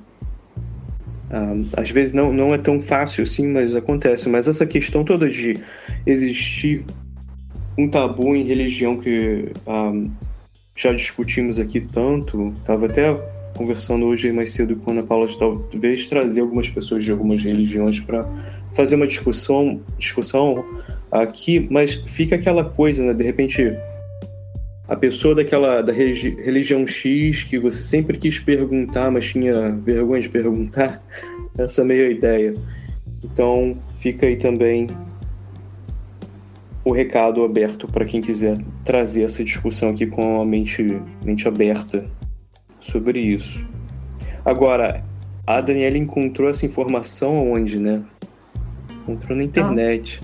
[1.29, 4.29] Ah, às vezes não, não é tão fácil assim mas acontece.
[4.29, 5.59] Mas essa questão toda de
[6.05, 6.85] existir
[7.77, 9.91] um tabu em religião que ah,
[10.75, 15.37] já discutimos aqui tanto estava até conversando hoje mais cedo com a Ana Paula de
[15.37, 18.27] talvez trazer algumas pessoas de algumas religiões para
[18.73, 20.65] fazer uma discussão, discussão
[21.11, 23.13] aqui, mas fica aquela coisa, né?
[23.13, 23.75] De repente,
[24.87, 30.29] a pessoa daquela da religião X que você sempre quis perguntar, mas tinha vergonha de
[30.29, 31.03] perguntar,
[31.57, 32.53] essa é meio ideia.
[33.23, 34.87] Então, fica aí também
[36.83, 42.03] o recado aberto para quem quiser trazer essa discussão aqui com a mente, mente aberta
[42.91, 43.65] sobre isso.
[44.45, 45.03] Agora,
[45.45, 48.01] a Daniela encontrou essa informação onde, né?
[49.03, 50.21] Encontrou na internet.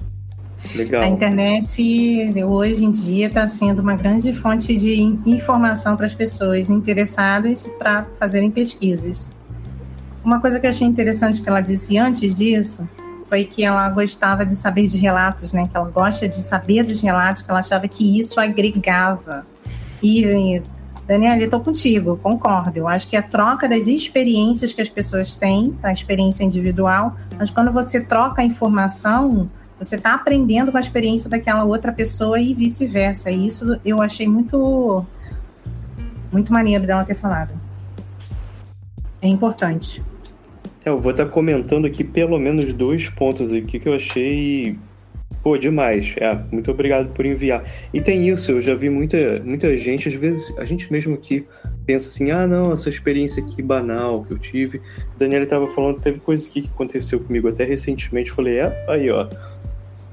[0.76, 1.04] Legal.
[1.04, 6.70] A internet hoje em dia está sendo uma grande fonte de informação para as pessoas
[6.70, 9.32] interessadas para fazerem pesquisas.
[10.24, 12.88] Uma coisa que eu achei interessante que ela disse antes disso
[13.26, 15.68] foi que ela gostava de saber de relatos, né?
[15.70, 19.46] Que ela gosta de saber dos relatos, que ela achava que isso agregava.
[20.04, 20.62] E,
[21.10, 22.78] Daniela, estou contigo, concordo.
[22.78, 27.50] Eu acho que a troca das experiências que as pessoas têm, a experiência individual, mas
[27.50, 32.54] quando você troca a informação, você está aprendendo com a experiência daquela outra pessoa e
[32.54, 33.32] vice-versa.
[33.32, 35.04] E isso eu achei muito,
[36.32, 37.60] muito maneiro dela ter falado.
[39.20, 40.04] É importante.
[40.86, 44.78] É, eu vou estar tá comentando aqui pelo menos dois pontos aqui que eu achei
[45.50, 46.14] Pô, demais.
[46.18, 47.64] É, muito obrigado por enviar.
[47.92, 51.44] E tem isso, eu já vi muita, muita gente, às vezes, a gente mesmo aqui
[51.88, 54.80] pensa assim, ah, não, essa experiência aqui banal que eu tive.
[55.18, 58.30] Daniela estava falando, teve coisa aqui que aconteceu comigo até recentemente.
[58.30, 59.28] Falei, é, aí, ó,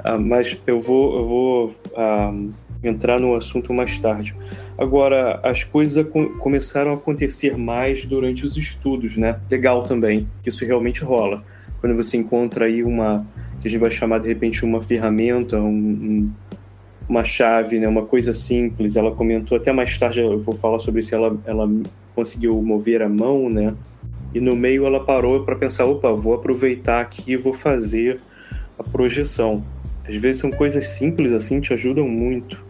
[0.02, 2.32] ah, mas eu vou, eu vou ah,
[2.82, 4.34] entrar no assunto mais tarde.
[4.78, 6.06] Agora, as coisas
[6.40, 9.38] começaram a acontecer mais durante os estudos, né?
[9.50, 11.44] Legal também, que isso realmente rola.
[11.78, 13.26] Quando você encontra aí uma,
[13.60, 16.32] que a gente vai chamar de repente uma ferramenta, um, um,
[17.08, 17.88] uma chave, né?
[17.88, 18.96] Uma coisa simples.
[18.96, 21.14] Ela comentou até mais tarde, eu vou falar sobre isso.
[21.14, 21.68] Ela, ela
[22.14, 23.74] conseguiu mover a mão, né?
[24.34, 28.20] E no meio ela parou para pensar, opa, vou aproveitar aqui e vou fazer
[28.78, 29.64] a projeção.
[30.08, 32.62] Às vezes são coisas simples assim, te ajudam muito.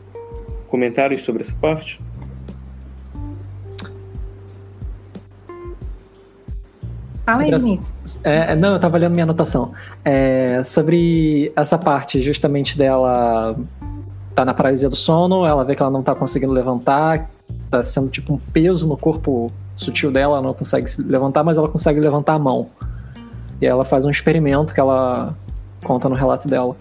[0.69, 2.01] Comentários sobre essa parte?
[7.27, 7.51] Fala aí,
[8.23, 9.73] é, Não, eu estava lendo minha anotação.
[10.05, 13.57] É, sobre essa parte justamente dela
[14.33, 17.29] tá na paralisia do sono, ela vê que ela não tá conseguindo levantar,
[17.69, 21.59] tá sendo tipo um peso no corpo sutil dela, ela não consegue se levantar, mas
[21.59, 22.69] ela consegue levantar a mão.
[23.61, 25.35] E aí ela faz um experimento que ela
[25.83, 26.77] conta no relato dela.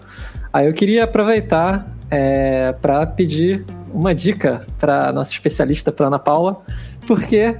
[0.52, 6.60] Aí eu queria aproveitar é, para pedir uma dica para nossa especialista, para Ana Paula,
[7.06, 7.56] porque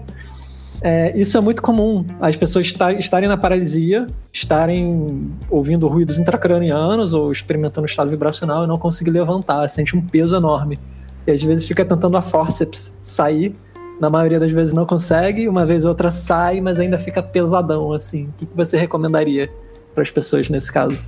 [0.81, 2.05] é, isso é muito comum.
[2.21, 8.77] As pessoas estarem na paralisia, estarem ouvindo ruídos intracranianos ou experimentando estado vibracional e não
[8.77, 10.79] conseguir levantar, sente um peso enorme.
[11.27, 13.55] E às vezes fica tentando a forceps sair,
[14.01, 17.93] na maioria das vezes não consegue, uma vez ou outra sai, mas ainda fica pesadão
[17.93, 18.27] assim.
[18.27, 19.51] O que você recomendaria
[19.95, 21.03] para as pessoas nesse caso?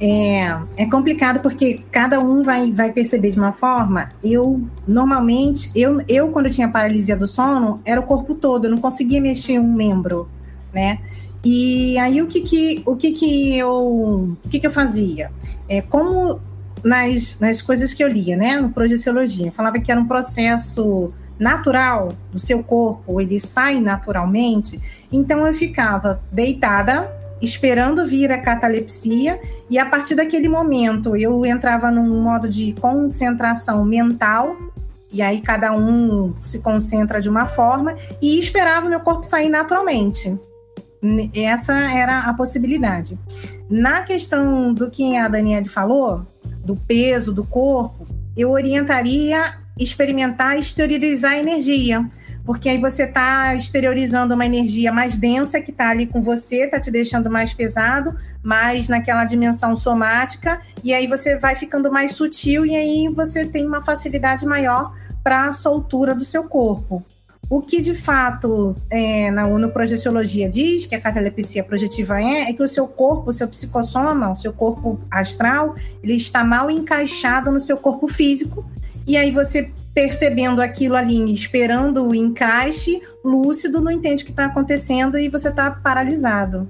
[0.00, 4.10] É, é complicado porque cada um vai, vai perceber de uma forma.
[4.22, 8.78] Eu, normalmente, eu, eu, quando tinha paralisia do sono, era o corpo todo, eu não
[8.78, 10.28] conseguia mexer um membro,
[10.72, 11.00] né?
[11.44, 15.30] E aí, o que que, o que, que, eu, o que, que eu fazia?
[15.68, 16.40] É, como
[16.84, 22.12] nas, nas coisas que eu lia, né, no Projeciologia, falava que era um processo natural
[22.32, 24.80] do seu corpo, ele sai naturalmente,
[25.10, 31.90] então eu ficava deitada esperando vir a catalepsia, e a partir daquele momento eu entrava
[31.90, 34.56] num modo de concentração mental,
[35.12, 40.36] e aí cada um se concentra de uma forma, e esperava meu corpo sair naturalmente.
[41.34, 43.18] Essa era a possibilidade.
[43.70, 46.26] Na questão do que a Daniele falou,
[46.64, 52.04] do peso do corpo, eu orientaria experimentar exteriorizar a energia
[52.48, 56.80] porque aí você está exteriorizando uma energia mais densa que está ali com você, está
[56.80, 62.64] te deixando mais pesado, mais naquela dimensão somática, e aí você vai ficando mais sutil
[62.64, 67.04] e aí você tem uma facilidade maior para a soltura do seu corpo.
[67.50, 72.52] O que de fato é, na no Projeciologia diz que a catalepsia projetiva é, é
[72.54, 77.52] que o seu corpo, o seu psicossoma, o seu corpo astral, ele está mal encaixado
[77.52, 78.64] no seu corpo físico,
[79.06, 84.44] e aí você percebendo aquilo ali, esperando o encaixe, lúcido, não entende o que está
[84.44, 86.68] acontecendo e você está paralisado.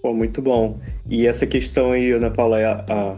[0.00, 0.78] Pô, muito bom.
[1.10, 3.16] E essa questão aí, Ana Paula, a, a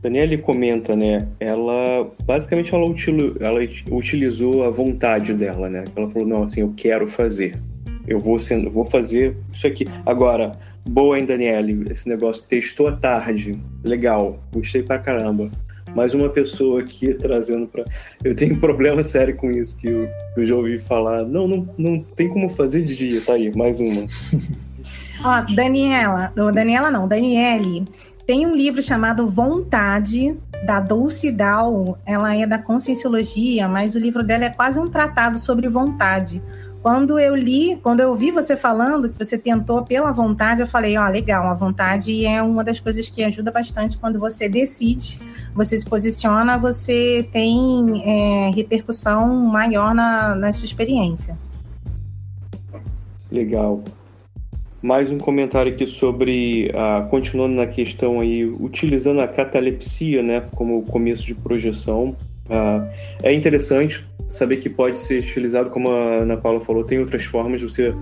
[0.00, 1.26] Daniele comenta, né?
[1.40, 3.58] Ela basicamente ela, util, ela
[3.90, 5.82] utilizou a vontade dela, né?
[5.96, 7.60] Ela falou, não, assim, eu quero fazer.
[8.06, 9.84] Eu vou, sendo, vou fazer isso aqui.
[10.06, 10.52] Agora,
[10.86, 11.90] boa, hein, Daniele?
[11.90, 13.58] Esse negócio testou à tarde.
[13.82, 14.38] Legal.
[14.52, 15.50] Gostei pra caramba
[15.94, 17.84] mais uma pessoa aqui trazendo para.
[18.22, 21.22] Eu tenho um problema sério com isso, que eu, eu, já ouvi falar.
[21.22, 24.06] Não, não, não tem como fazer de dia, tá aí, mais uma.
[25.24, 27.84] Ó, Daniela, não, Daniela não, Daniele,
[28.26, 31.98] tem um livro chamado Vontade, da Dulce Dal.
[32.04, 36.42] Ela é da Conscienciologia, mas o livro dela é quase um tratado sobre vontade.
[36.82, 40.98] Quando eu li, quando eu ouvi você falando que você tentou pela vontade, eu falei,
[40.98, 45.18] ó, oh, legal, a vontade é uma das coisas que ajuda bastante quando você decide,
[45.54, 51.36] você se posiciona, você tem é, repercussão maior na, na sua experiência.
[53.30, 53.82] Legal.
[54.82, 60.82] mais um comentário aqui sobre, uh, continuando na questão aí, utilizando a catalepsia, né, como
[60.82, 62.14] começo de projeção.
[62.46, 62.86] Uh,
[63.22, 67.62] é interessante saber que pode ser utilizado, como a Ana Paula falou, tem outras formas,
[67.62, 67.94] você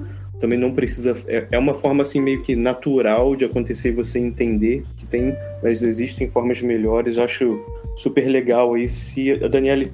[0.43, 1.17] também não precisa.
[1.29, 5.83] É, é uma forma assim meio que natural de acontecer você entender que tem, mas
[5.83, 7.17] existem formas melhores.
[7.17, 7.65] Eu acho
[7.97, 8.89] super legal aí.
[8.89, 9.93] Se a Daniele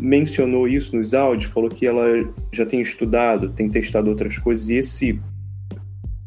[0.00, 4.74] mencionou isso nos áudios, falou que ela já tem estudado, tem testado outras coisas, e
[4.74, 5.20] esse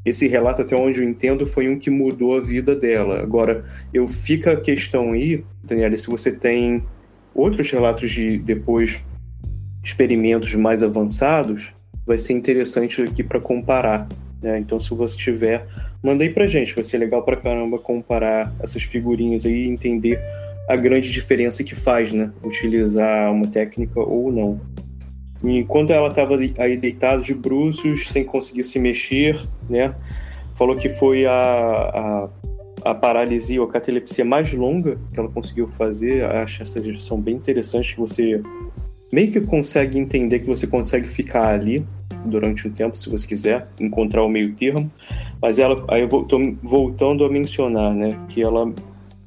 [0.06, 3.20] esse relato, até onde eu entendo, foi um que mudou a vida dela.
[3.20, 6.84] Agora, eu fica a questão aí, Daniela, se você tem
[7.34, 9.04] outros relatos de depois
[9.84, 11.75] experimentos mais avançados,
[12.06, 14.08] vai ser interessante aqui para comparar.
[14.41, 14.60] Né?
[14.60, 15.66] Então, se você tiver,
[16.03, 20.20] manda aí pra gente, vai ser legal pra caramba comparar essas figurinhas aí e entender
[20.70, 22.32] a grande diferença que faz, né?
[22.43, 24.60] Utilizar uma técnica ou não.
[25.43, 29.39] E quando ela estava aí deitada de bruços, sem conseguir se mexer,
[29.70, 29.93] né?
[30.56, 32.30] Falou que foi a, a,
[32.91, 36.24] a paralisia ou a catalepsia mais longa que ela conseguiu fazer.
[36.24, 38.41] Acho essa direção bem interessante, que você
[39.12, 41.86] meio que consegue entender que você consegue ficar ali
[42.26, 44.91] durante um tempo, se você quiser, encontrar o meio termo.
[45.41, 48.20] Mas ela, aí eu tô voltando a mencionar, né?
[48.30, 48.74] Que ela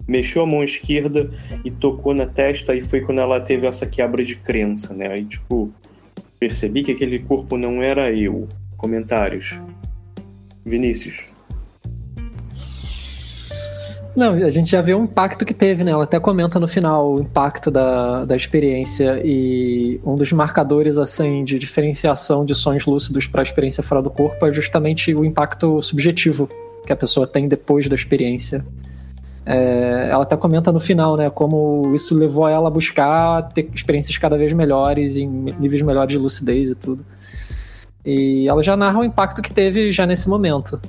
[0.06, 1.30] mexeu a mão esquerda
[1.64, 5.08] e tocou na testa, e foi quando ela teve essa quebra de crença, né?
[5.08, 5.70] Aí, tipo,
[6.38, 8.48] percebi que aquele corpo não era eu.
[8.76, 9.58] Comentários.
[10.64, 11.37] Vinícius.
[14.18, 15.92] Não, a gente já vê o impacto que teve, né?
[15.92, 21.44] Ela até comenta no final o impacto da, da experiência e um dos marcadores, assim,
[21.44, 25.80] de diferenciação de sonhos lúcidos para a experiência fora do corpo é justamente o impacto
[25.80, 26.50] subjetivo
[26.84, 28.66] que a pessoa tem depois da experiência.
[29.46, 34.18] É, ela até comenta no final, né, como isso levou ela a buscar ter experiências
[34.18, 37.06] cada vez melhores, em níveis melhores de lucidez e tudo.
[38.04, 40.80] E ela já narra o impacto que teve já nesse momento.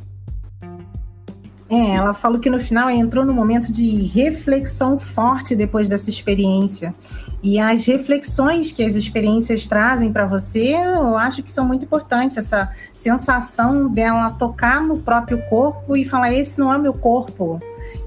[1.69, 6.95] É, ela falou que no final entrou num momento de reflexão forte depois dessa experiência.
[7.43, 12.37] E as reflexões que as experiências trazem para você, eu acho que são muito importantes.
[12.37, 17.61] Essa sensação dela tocar no próprio corpo e falar: esse não é meu corpo,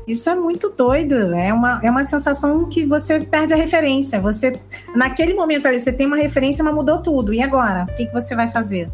[0.09, 1.33] isso é muito doido.
[1.33, 4.21] É uma, é uma sensação que você perde a referência.
[4.21, 4.61] Você,
[4.95, 7.33] naquele momento ali, você tem uma referência, mas mudou tudo.
[7.33, 7.85] E agora?
[7.85, 8.91] O que, que você vai fazer?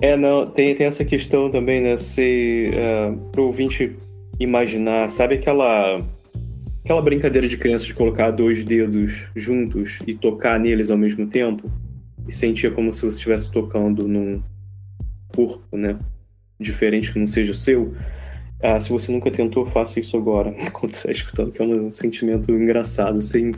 [0.00, 1.96] É, não, tem, tem essa questão também, né?
[1.96, 3.96] Se, uh, pro ouvinte
[4.38, 6.00] imaginar, sabe aquela
[6.84, 11.70] aquela brincadeira de criança de colocar dois dedos juntos e tocar neles ao mesmo tempo?
[12.26, 14.40] E sentir como se você estivesse tocando num
[15.34, 15.98] corpo, né?
[16.58, 17.94] Diferente que não seja o seu.
[18.62, 22.50] Ah, se você nunca tentou, faça isso agora, quando está escutando, que é um sentimento
[22.52, 23.20] engraçado.
[23.20, 23.52] Você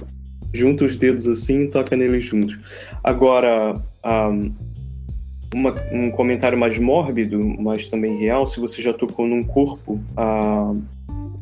[0.53, 2.59] junta os dedos assim e toca neles juntos.
[3.05, 4.31] Agora, um, ah,
[5.55, 10.81] uma, um comentário mais mórbido, mas também real, se você já tocou num corpo uh,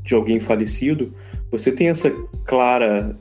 [0.03, 1.13] de alguém falecido,
[1.51, 2.11] você tem essa
[2.45, 3.15] clara.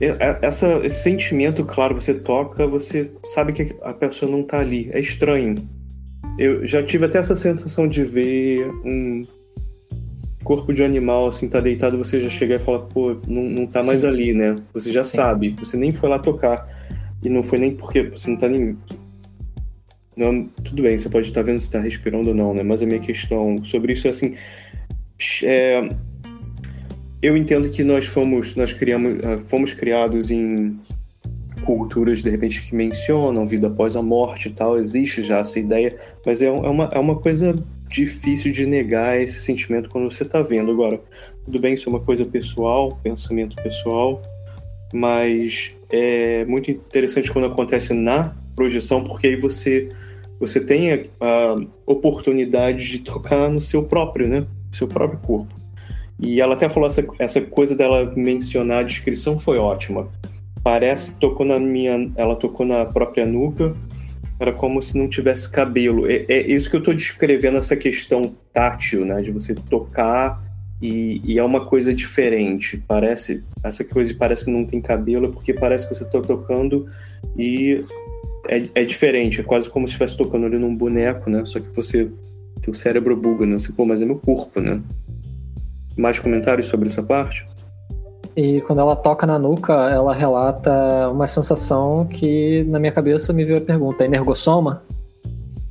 [0.00, 4.88] Essa, esse sentimento claro, você toca, você sabe que a pessoa não está ali.
[4.92, 5.56] É estranho.
[6.38, 9.24] Eu já tive até essa sensação de ver um
[10.44, 13.82] corpo de animal, assim, tá deitado, você já chega e fala, pô, não, não tá
[13.82, 14.06] mais Sim.
[14.06, 14.56] ali, né?
[14.72, 15.16] Você já Sim.
[15.16, 16.66] sabe, você nem foi lá tocar.
[17.22, 18.76] E não foi nem porque você não tá nem.
[20.18, 22.64] Não, tudo bem, você pode estar vendo se tá respirando ou não, né?
[22.64, 24.34] Mas a minha questão sobre isso é assim.
[25.44, 25.88] É,
[27.22, 30.76] eu entendo que nós fomos, nós criamos, ah, fomos criados em
[31.64, 35.96] culturas de repente que mencionam vida após a morte e tal, existe já essa ideia,
[36.26, 37.54] mas é, é uma, é uma coisa
[37.88, 40.72] difícil de negar esse sentimento quando você está vendo.
[40.72, 41.00] Agora,
[41.44, 44.20] tudo bem, isso é uma coisa pessoal, pensamento pessoal,
[44.92, 49.88] mas é muito interessante quando acontece na projeção, porque aí você
[50.38, 54.46] você tem a, a oportunidade de tocar no seu próprio, né?
[54.72, 55.54] Seu próprio corpo.
[56.18, 60.08] E ela até falou essa, essa coisa dela mencionar a descrição foi ótima.
[60.62, 63.74] Parece que tocou na minha, ela tocou na própria nuca
[64.38, 66.10] era como se não tivesse cabelo.
[66.10, 69.20] É, é isso que eu estou descrevendo, essa questão tátil, né?
[69.20, 70.42] De você tocar
[70.80, 72.82] e, e, é uma coisa diferente.
[72.86, 76.86] Parece essa coisa parece que não tem cabelo porque parece que você está tocando
[77.36, 77.84] e
[78.48, 79.40] é, é, diferente.
[79.40, 81.44] É quase como se estivesse tocando ali num boneco, né?
[81.44, 82.10] Só que você
[82.62, 83.58] teu cérebro buga, né?
[83.58, 84.80] Você, pô, mas é meu corpo, né?
[85.96, 87.46] Mais comentários sobre essa parte?
[88.36, 93.44] E quando ela toca na nuca, ela relata uma sensação que na minha cabeça me
[93.44, 94.82] veio a pergunta: é energossoma?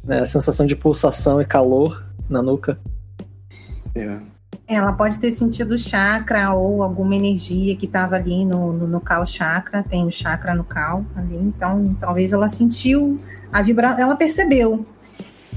[0.08, 2.78] É, a sensação de pulsação e calor na nuca.
[3.96, 4.18] É.
[4.68, 9.26] Ela pode ter sentido chakra ou alguma energia que estava ali no, no, no cal
[9.26, 13.18] chakra, tem o chakra no cal ali, então talvez ela sentiu
[13.52, 14.86] a vibração, ela percebeu.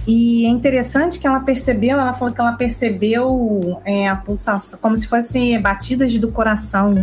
[0.07, 4.97] E é interessante que ela percebeu, ela falou que ela percebeu é, a pulsação, como
[4.97, 6.95] se fossem batidas do coração,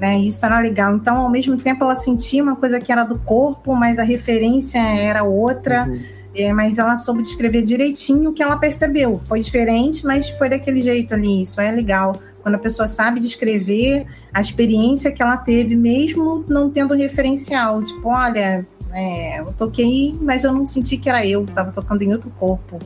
[0.00, 0.18] né?
[0.18, 0.94] Isso era legal.
[0.96, 4.78] Então, ao mesmo tempo, ela sentia uma coisa que era do corpo, mas a referência
[4.78, 5.86] era outra.
[5.88, 6.21] Uhum.
[6.34, 9.20] É, mas ela soube descrever direitinho o que ela percebeu.
[9.26, 11.42] Foi diferente, mas foi daquele jeito ali.
[11.42, 12.16] Isso é legal.
[12.42, 17.84] Quando a pessoa sabe descrever a experiência que ela teve, mesmo não tendo referencial.
[17.84, 22.12] Tipo, olha, é, eu toquei, mas eu não senti que era eu, estava tocando em
[22.12, 22.78] outro corpo.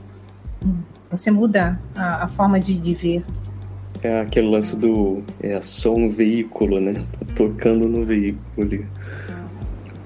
[1.11, 3.25] Você muda a, a forma de, de, ver.
[4.03, 6.95] É aquele lance do é, som veículo, né?
[6.95, 8.85] Tá tocando no veículo.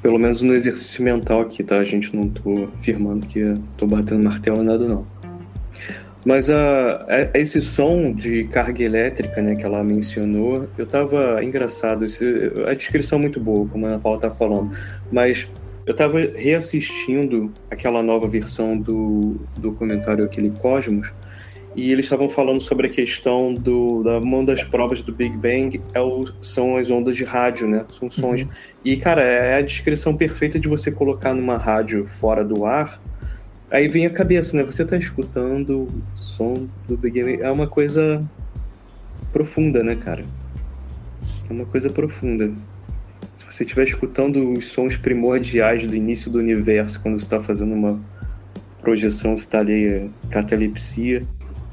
[0.03, 1.79] Pelo menos no exercício mental aqui, tá?
[1.79, 5.07] A gente não tô afirmando que tô batendo martelo nada, não.
[6.25, 6.53] Mas uh,
[7.33, 12.25] esse som de carga elétrica né, que ela mencionou, eu tava engraçado, esse,
[12.67, 14.71] a descrição é muito boa, como a Paula tá falando,
[15.11, 15.51] mas
[15.87, 21.11] eu tava reassistindo aquela nova versão do documentário aquele Cosmos,
[21.77, 25.81] e eles estavam falando sobre a questão do da uma das provas do Big Bang
[25.95, 27.85] é o, são as ondas de rádio, né?
[27.99, 28.43] São sons.
[28.43, 28.49] Uhum.
[28.85, 33.01] E cara, é a descrição perfeita de você colocar numa rádio fora do ar
[33.71, 34.65] Aí vem a cabeça, né?
[34.65, 37.41] Você tá escutando o som do Big Game.
[37.41, 38.29] É uma coisa
[39.33, 40.25] profunda, né, cara?
[41.49, 42.51] É uma coisa profunda.
[43.37, 47.73] Se você estiver escutando os sons primordiais do início do universo, quando você está fazendo
[47.73, 48.01] uma
[48.81, 51.23] projeção, você está ali é, catalepsia,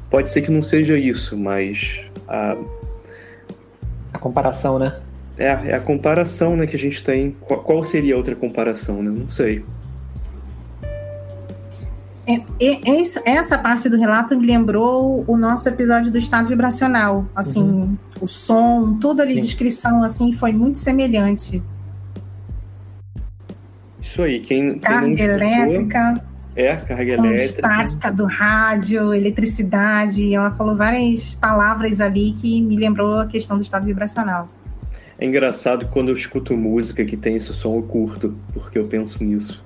[0.09, 2.57] pode ser que não seja isso, mas a.
[4.13, 4.99] A comparação, né?
[5.37, 7.35] É, é a comparação né, que a gente tem.
[7.41, 9.11] Qual, qual seria a outra comparação, né?
[9.15, 9.63] Não sei.
[12.27, 17.25] É, é, essa parte do relato me lembrou o nosso episódio do estado vibracional.
[17.33, 17.97] Assim, uhum.
[18.19, 21.63] o som, toda a descrição, assim, foi muito semelhante.
[24.01, 24.79] Isso aí, quem.
[24.79, 26.23] Carga quem elétrica.
[26.57, 27.43] É, carga elétrica.
[27.43, 30.33] Estática do rádio, eletricidade.
[30.33, 34.49] Ela falou várias palavras ali que me lembrou a questão do estado vibracional.
[35.19, 38.85] É engraçado que quando eu escuto música que tem esse som, eu curto, porque eu
[38.85, 39.63] penso nisso.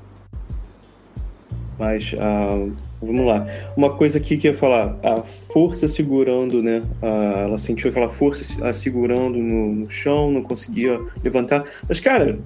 [1.80, 3.48] Mas uh, vamos lá.
[3.78, 6.84] Uma coisa aqui que eu ia falar, a força segurando, né?
[7.02, 11.64] Uh, ela sentiu aquela força segurando no, no, chão, não conseguia levantar.
[11.88, 12.38] Mas, cara,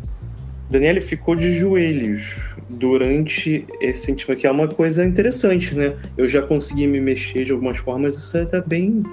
[0.70, 2.40] Daniela ficou de joelhos
[2.70, 5.96] durante esse sentimento, que é uma coisa interessante, né?
[6.18, 9.04] Eu já consegui me mexer de algumas formas, isso tá bem,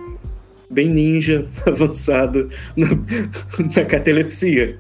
[0.70, 2.88] bem ninja, avançado na,
[3.76, 4.78] na catalepsia.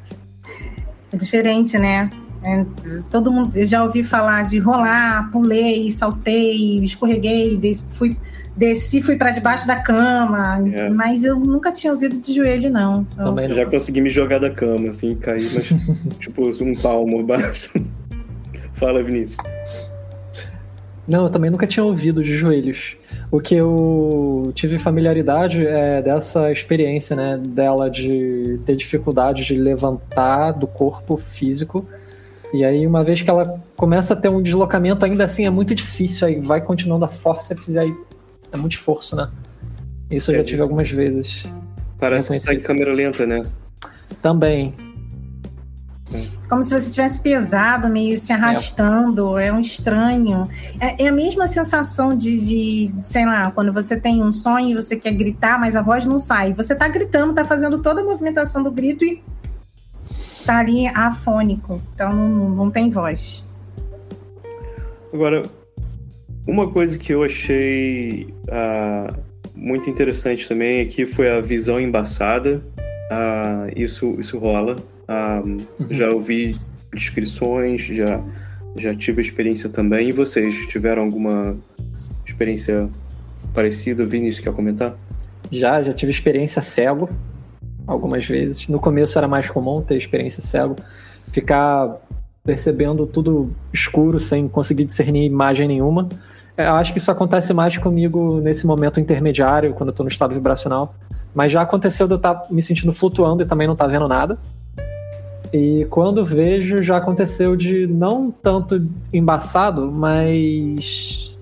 [1.12, 2.10] É diferente, né?
[2.42, 2.64] É,
[3.10, 7.60] todo mundo, eu já ouvi falar de rolar, pulei, saltei, escorreguei,
[7.90, 8.16] fui,
[8.56, 10.88] desci, fui para debaixo da cama, é.
[10.88, 13.04] mas eu nunca tinha ouvido de joelho, não.
[13.04, 13.54] Também não.
[13.54, 15.68] Já consegui me jogar da cama, assim, cair, mas
[16.18, 17.70] tipo, um palmo abaixo.
[18.74, 19.36] Fala, Vinícius.
[21.06, 22.96] Não, eu também nunca tinha ouvido de joelhos.
[23.30, 30.52] O que eu tive familiaridade é dessa experiência, né, dela de ter dificuldade de levantar
[30.52, 31.86] do corpo físico
[32.52, 35.74] e aí, uma vez que ela começa a ter um deslocamento, ainda assim é muito
[35.74, 37.94] difícil, aí vai continuando a forceps, e aí
[38.52, 39.30] é muito esforço, né?
[40.10, 41.44] Isso eu é, já tive algumas vezes.
[41.98, 43.46] Parece que sai câmera lenta, né?
[44.20, 44.74] Também.
[46.48, 50.48] Como se você tivesse pesado, meio se arrastando, é, é um estranho.
[50.78, 54.74] É, é, a mesma sensação de, de, sei lá, quando você tem um sonho e
[54.74, 56.52] você quer gritar, mas a voz não sai.
[56.52, 59.22] Você tá gritando, tá fazendo toda a movimentação do grito e
[60.44, 63.42] tá ali afônico, então não, não tem voz.
[65.12, 65.42] Agora,
[66.46, 69.16] uma coisa que eu achei uh,
[69.54, 72.62] muito interessante também aqui foi a visão embaçada.
[73.10, 74.76] Uh, isso, isso rola.
[75.08, 75.58] Uh, uhum.
[75.90, 76.56] Já ouvi
[76.92, 78.20] descrições, já,
[78.76, 80.08] já tive experiência também.
[80.08, 81.56] E vocês tiveram alguma
[82.26, 82.88] experiência
[83.54, 84.04] parecida?
[84.04, 84.96] Vinícius, quer comentar?
[85.50, 87.08] Já, já tive experiência cego
[87.86, 88.66] algumas vezes.
[88.68, 90.76] No começo era mais comum ter experiência cego,
[91.30, 92.00] ficar
[92.44, 96.08] percebendo tudo escuro sem conseguir discernir imagem nenhuma.
[96.56, 100.10] É, eu acho que isso acontece mais comigo nesse momento intermediário, quando eu estou no
[100.10, 100.94] estado vibracional.
[101.34, 103.90] Mas já aconteceu de eu estar tá me sentindo flutuando e também não estar tá
[103.90, 104.38] vendo nada.
[105.52, 111.36] E quando vejo, já aconteceu de não tanto embaçado, mas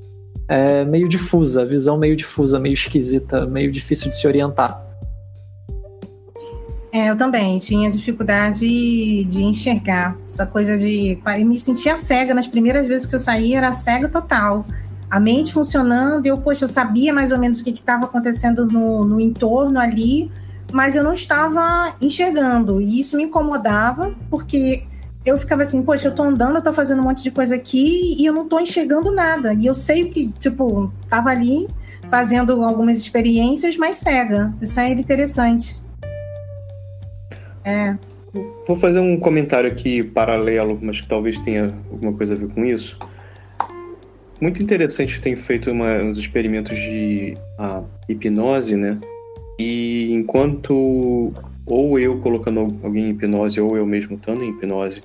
[0.48, 4.89] é, meio difusa, visão meio difusa, meio esquisita, meio difícil de se orientar.
[6.92, 10.16] É, eu também tinha dificuldade de enxergar.
[10.26, 11.18] Essa coisa de.
[11.38, 14.66] Eu me sentia cega nas primeiras vezes que eu saí, era cega total.
[15.08, 19.04] A mente funcionando, eu, poxa, eu sabia mais ou menos o que estava acontecendo no,
[19.04, 20.30] no entorno ali,
[20.72, 22.80] mas eu não estava enxergando.
[22.80, 24.84] E isso me incomodava, porque
[25.24, 28.16] eu ficava assim, poxa, eu tô andando, eu tô fazendo um monte de coisa aqui
[28.18, 29.52] e eu não tô enxergando nada.
[29.52, 31.68] E eu sei que, tipo, tava ali
[32.08, 34.52] fazendo algumas experiências, mas cega.
[34.60, 35.80] Isso era interessante.
[37.64, 37.96] É.
[38.66, 42.64] Vou fazer um comentário aqui paralelo, mas que talvez tenha alguma coisa a ver com
[42.64, 42.98] isso.
[44.40, 47.36] Muito interessante tem feito uma, uns experimentos de
[48.08, 48.96] hipnose, né?
[49.58, 51.32] E enquanto
[51.66, 55.02] ou eu colocando alguém em hipnose ou eu mesmo estando em hipnose,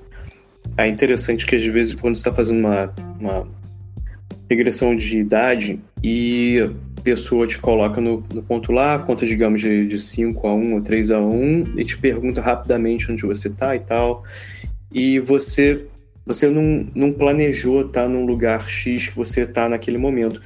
[0.78, 3.48] é interessante que às vezes quando está fazendo uma, uma
[4.50, 6.60] regressão de idade e
[6.98, 10.82] a pessoa te coloca no, no ponto lá, conta, digamos, de, 5 a 1 ou
[10.82, 14.24] 3 a 1 e te pergunta rapidamente onde você está e tal.
[14.92, 15.86] E você
[16.26, 20.42] você não, não planejou estar tá num lugar X que você está naquele momento.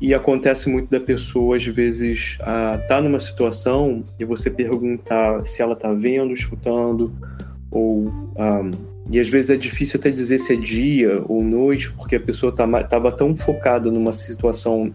[0.00, 5.60] E acontece muito da pessoa, às vezes, estar tá numa situação e você perguntar se
[5.60, 7.12] ela está vendo, escutando,
[7.70, 8.70] ou um,
[9.10, 12.50] e às vezes é difícil até dizer se é dia ou noite, porque a pessoa
[12.50, 14.94] estava tá, tão focada numa situação,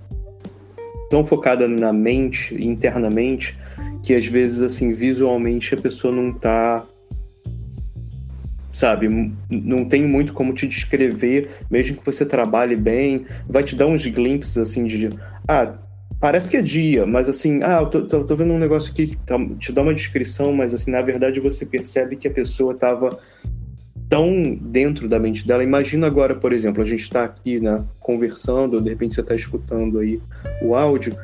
[1.09, 3.57] tão focada na mente, internamente,
[4.03, 6.85] que às vezes, assim, visualmente a pessoa não está
[8.71, 9.09] sabe?
[9.49, 14.05] Não tem muito como te descrever, mesmo que você trabalhe bem, vai te dar uns
[14.05, 15.09] glimpses assim de,
[15.45, 15.73] ah,
[16.17, 19.07] parece que é dia, mas assim, ah, eu tô, tô, tô vendo um negócio aqui
[19.07, 22.73] que tá, te dá uma descrição, mas assim, na verdade você percebe que a pessoa
[22.73, 23.19] estava
[24.09, 25.63] tão dentro da mente dela.
[25.63, 29.99] Imagina agora, por exemplo, a gente está aqui, né, conversando, de repente você está escutando
[29.99, 30.19] aí
[30.61, 31.15] o áudio,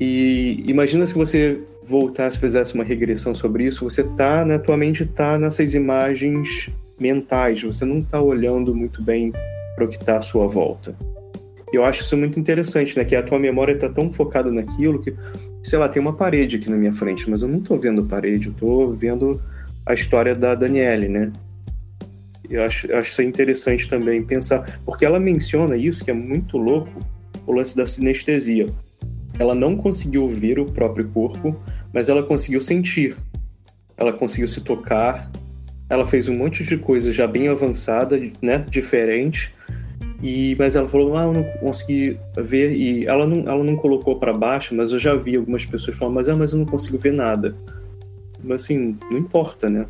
[0.00, 5.04] e imagina se você voltasse, fizesse uma regressão sobre isso, você tá, na tua mente
[5.04, 9.32] tá nessas imagens mentais, você não está olhando muito bem
[9.74, 10.94] para o que está à sua volta.
[11.72, 13.04] Eu acho isso muito interessante, né?
[13.04, 15.14] Que a tua memória está tão focada naquilo que,
[15.62, 18.04] sei lá, tem uma parede aqui na minha frente, mas eu não estou vendo a
[18.04, 19.40] parede, eu estou vendo
[19.86, 21.32] a história da Daniele, né?
[22.52, 26.58] Eu acho, eu acho isso interessante também pensar, porque ela menciona isso, que é muito
[26.58, 26.90] louco,
[27.46, 28.66] o lance da sinestesia.
[29.38, 31.58] Ela não conseguiu ver o próprio corpo,
[31.94, 33.16] mas ela conseguiu sentir.
[33.96, 35.32] Ela conseguiu se tocar,
[35.88, 39.54] ela fez um monte de coisa já bem avançada, né, diferente.
[40.22, 44.16] E, mas ela falou, ah, eu não consegui ver e ela não, ela não colocou
[44.16, 46.98] para baixo, mas eu já vi algumas pessoas falando, mas ah, mas eu não consigo
[46.98, 47.56] ver nada.
[48.44, 49.86] Mas assim, não importa, né?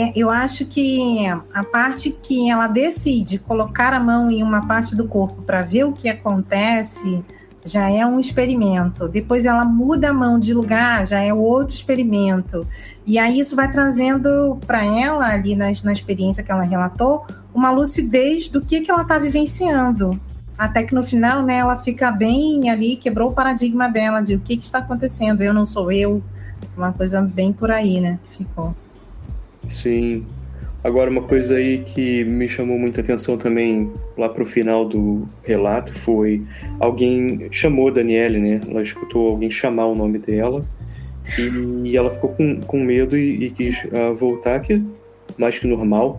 [0.00, 4.96] É, eu acho que a parte que ela decide colocar a mão em uma parte
[4.96, 7.22] do corpo para ver o que acontece,
[7.66, 9.06] já é um experimento.
[9.06, 12.66] Depois ela muda a mão de lugar, já é outro experimento.
[13.06, 17.70] E aí isso vai trazendo para ela, ali na, na experiência que ela relatou, uma
[17.70, 20.18] lucidez do que, que ela está vivenciando.
[20.56, 24.40] Até que no final, né, ela fica bem ali, quebrou o paradigma dela de o
[24.40, 26.22] que, que está acontecendo, eu não sou eu.
[26.74, 28.18] Uma coisa bem por aí, né?
[28.30, 28.74] Ficou.
[29.70, 30.26] Sim,
[30.82, 35.92] Agora, uma coisa aí que me chamou muita atenção também lá pro final do relato
[35.92, 36.42] foi
[36.78, 38.60] alguém chamou Daniele, né?
[38.66, 40.64] Ela escutou alguém chamar o nome dela
[41.84, 44.82] e ela ficou com, com medo e, e quis uh, voltar, que
[45.36, 46.18] mais que normal.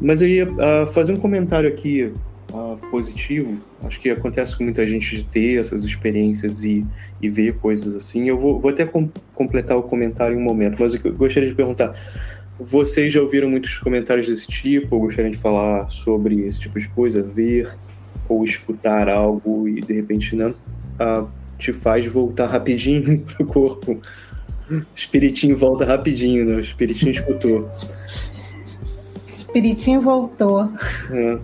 [0.00, 2.10] Mas eu ia uh, fazer um comentário aqui
[2.54, 3.58] uh, positivo.
[3.84, 6.86] Acho que acontece com muita gente de ter essas experiências e,
[7.20, 8.30] e ver coisas assim.
[8.30, 11.54] Eu vou, vou até com, completar o comentário em um momento, mas eu gostaria de
[11.54, 11.94] perguntar
[12.60, 16.88] vocês já ouviram muitos comentários desse tipo, ou gostariam de falar sobre esse tipo de
[16.88, 17.70] coisa, ver
[18.28, 20.54] ou escutar algo e de repente não
[20.98, 21.24] ah,
[21.58, 24.00] te faz voltar rapidinho pro corpo.
[24.70, 26.54] O espiritinho volta rapidinho, né?
[26.54, 27.68] O espiritinho escutou.
[29.28, 30.70] Espiritinho voltou.
[31.10, 31.38] É.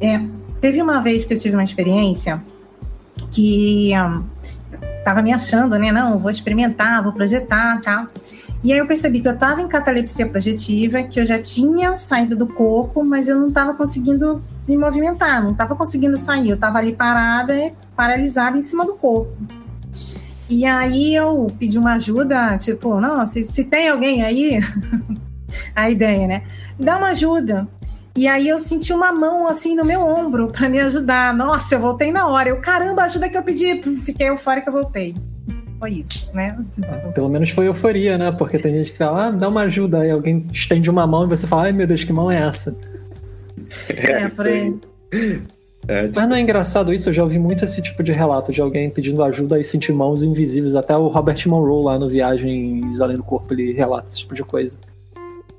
[0.00, 0.20] é.
[0.60, 2.42] Teve uma vez que eu tive uma experiência
[3.30, 4.24] que um,
[5.04, 5.92] tava me achando, né?
[5.92, 8.08] Não, vou experimentar, vou projetar, tá?
[8.62, 12.36] E aí eu percebi que eu estava em catalepsia projetiva, que eu já tinha saído
[12.36, 16.50] do corpo, mas eu não estava conseguindo me movimentar, não estava conseguindo sair.
[16.50, 17.54] Eu estava ali parada,
[17.96, 19.34] paralisada em cima do corpo.
[20.48, 24.60] E aí eu pedi uma ajuda, tipo, não, se, se tem alguém aí,
[25.74, 26.42] a ideia, né?
[26.78, 27.66] Dá uma ajuda.
[28.14, 31.32] E aí eu senti uma mão assim no meu ombro para me ajudar.
[31.32, 32.50] Nossa, eu voltei na hora.
[32.50, 33.80] Eu, caramba, ajuda que eu pedi.
[34.02, 35.14] Fiquei eufórica, voltei
[35.80, 36.56] foi isso, né?
[37.14, 38.30] Pelo menos foi euforia, né?
[38.30, 41.28] Porque tem gente que fala, ah, dá uma ajuda, aí alguém estende uma mão e
[41.28, 42.76] você fala, ai meu Deus, que mão é essa?
[43.88, 44.74] É, por aí.
[45.88, 47.08] É, Mas não é engraçado isso?
[47.08, 50.22] Eu já ouvi muito esse tipo de relato de alguém pedindo ajuda e sentir mãos
[50.22, 50.76] invisíveis.
[50.76, 54.42] Até o Robert Monroe lá no Viagens Além do Corpo, ele relata esse tipo de
[54.42, 54.76] coisa.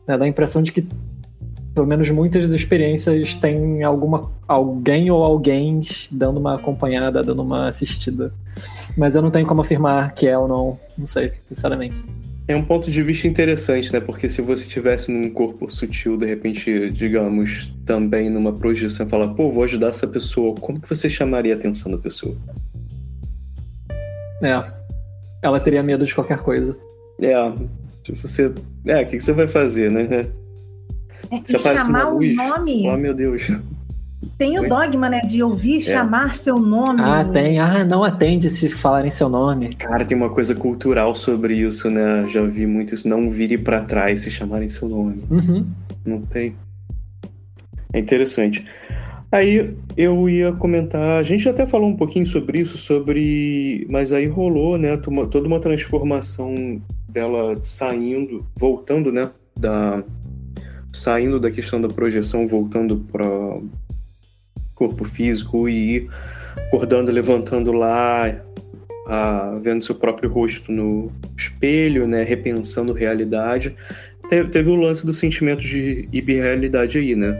[0.08, 0.86] É, dá a impressão de que
[1.74, 8.34] pelo menos muitas experiências têm alguma alguém ou alguém dando uma acompanhada, dando uma assistida.
[8.98, 11.96] Mas eu não tenho como afirmar que é ou não, não sei, sinceramente.
[12.48, 14.02] É um ponto de vista interessante, né?
[14.02, 19.50] Porque se você tivesse num corpo sutil, de repente, digamos, também numa projeção, falar, pô,
[19.50, 22.36] vou ajudar essa pessoa, como que você chamaria a atenção da pessoa?
[24.44, 24.62] É.
[25.42, 26.78] Ela teria medo de qualquer coisa.
[27.22, 27.36] É.
[28.22, 28.52] Você.
[28.86, 30.28] É, o que, que você vai fazer, né?
[31.32, 32.90] É, e chamar o nome.
[32.90, 33.50] Oh, meu Deus.
[34.38, 35.82] Tem o dogma, né, de ouvir é.
[35.82, 37.02] chamar seu nome.
[37.02, 37.60] Ah, tem.
[37.60, 39.70] Ah, não atende se falarem seu nome.
[39.74, 42.28] Cara, tem uma coisa cultural sobre isso, né?
[42.28, 43.08] Já vi muito isso.
[43.08, 45.24] Não vire para trás se chamarem seu nome.
[45.30, 45.66] Uhum.
[46.06, 46.56] Não tem.
[47.94, 48.66] É interessante.
[49.32, 53.88] Aí eu ia comentar, a gente até falou um pouquinho sobre isso, sobre.
[53.90, 54.98] Mas aí rolou, né?
[54.98, 59.30] Toda uma transformação dela saindo, voltando, né?
[59.58, 60.04] Da.
[60.94, 63.26] Saindo da questão da projeção, voltando para
[64.76, 66.10] corpo físico e
[66.68, 68.36] acordando, levantando lá,
[69.08, 73.76] a, vendo seu próprio rosto no espelho, né, repensando realidade.
[74.30, 77.38] Teve, teve o lance do sentimento de hiperrealidade aí, né?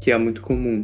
[0.00, 0.82] Que é muito comum.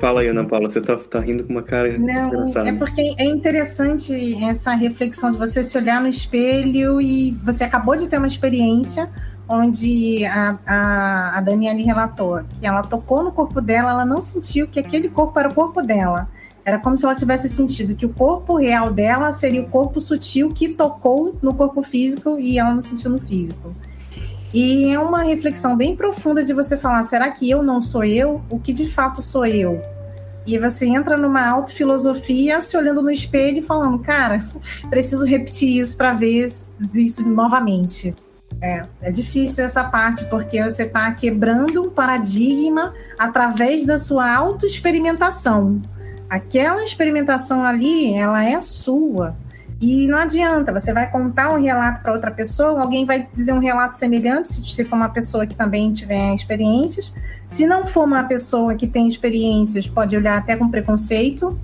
[0.00, 2.68] Fala aí, Ana Paula, você tá, tá rindo com uma cara Não, engraçada.
[2.68, 7.96] É porque é interessante essa reflexão de você se olhar no espelho e você acabou
[7.96, 9.10] de ter uma experiência
[9.48, 14.68] onde a, a, a Daniele relatou que ela tocou no corpo dela, ela não sentiu
[14.68, 16.28] que aquele corpo era o corpo dela.
[16.64, 20.52] Era como se ela tivesse sentido que o corpo real dela seria o corpo sutil
[20.52, 23.74] que tocou no corpo físico e ela não sentiu no físico.
[24.52, 28.42] E é uma reflexão bem profunda de você falar: será que eu não sou eu?
[28.50, 29.80] O que de fato sou eu?
[30.46, 34.38] E você entra numa autofilosofia se olhando no espelho e falando: cara,
[34.90, 36.46] preciso repetir isso para ver
[36.94, 38.14] isso novamente.
[38.60, 45.80] É, é difícil essa parte, porque você está quebrando um paradigma através da sua autoexperimentação.
[46.28, 49.36] Aquela experimentação ali, ela é sua.
[49.80, 53.60] E não adianta, você vai contar um relato para outra pessoa, alguém vai dizer um
[53.60, 57.12] relato semelhante, se for uma pessoa que também tiver experiências.
[57.50, 61.58] Se não for uma pessoa que tem experiências, pode olhar até com preconceito,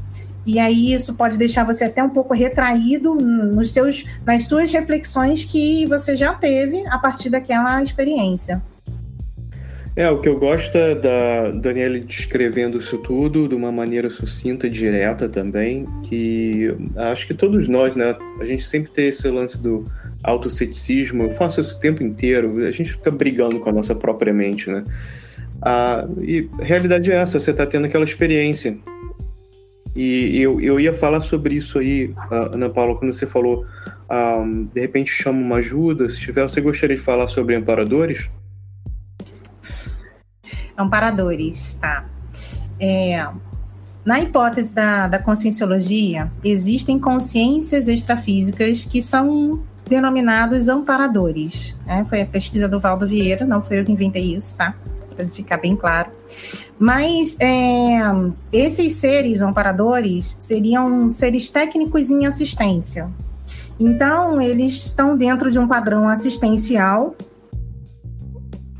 [0.46, 5.44] e aí isso pode deixar você até um pouco retraído nos seus, nas suas reflexões
[5.44, 8.62] que você já teve a partir daquela experiência.
[9.96, 14.68] É, o que eu gosto é da Daniela descrevendo isso tudo de uma maneira sucinta
[14.68, 19.84] direta também, que acho que todos nós, né, a gente sempre tem esse lance do
[20.24, 24.32] autoceticismo, eu faço isso o tempo inteiro, a gente fica brigando com a nossa própria
[24.32, 24.84] mente, né?
[25.62, 28.76] Ah, e a realidade é essa, você está tendo aquela experiência,
[29.94, 32.12] e eu, eu ia falar sobre isso aí,
[32.52, 33.64] Ana Paula, quando você falou,
[34.10, 36.10] um, de repente chama uma ajuda.
[36.10, 38.28] Se tiver, você gostaria de falar sobre amparadores?
[40.76, 42.04] Amparadores, tá.
[42.80, 43.24] É,
[44.04, 51.76] na hipótese da, da conscienciologia, existem consciências extrafísicas que são denominados amparadores.
[51.86, 52.04] Né?
[52.04, 54.74] Foi a pesquisa do Valdo Vieira, não foi eu que inventei isso, tá?
[55.14, 56.10] Para ficar bem claro.
[56.78, 58.00] Mas é,
[58.52, 63.08] esses seres amparadores seriam seres técnicos em assistência.
[63.78, 67.14] Então, eles estão dentro de um padrão assistencial.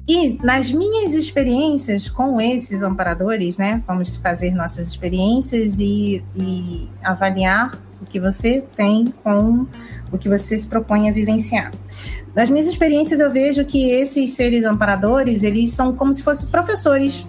[0.07, 7.80] E nas minhas experiências com esses amparadores, né, vamos fazer nossas experiências e, e avaliar
[8.05, 9.67] o que você tem com
[10.13, 11.73] o que você se propõe a vivenciar.
[12.35, 17.27] Das minhas experiências, eu vejo que esses seres amparadores, eles são como se fossem professores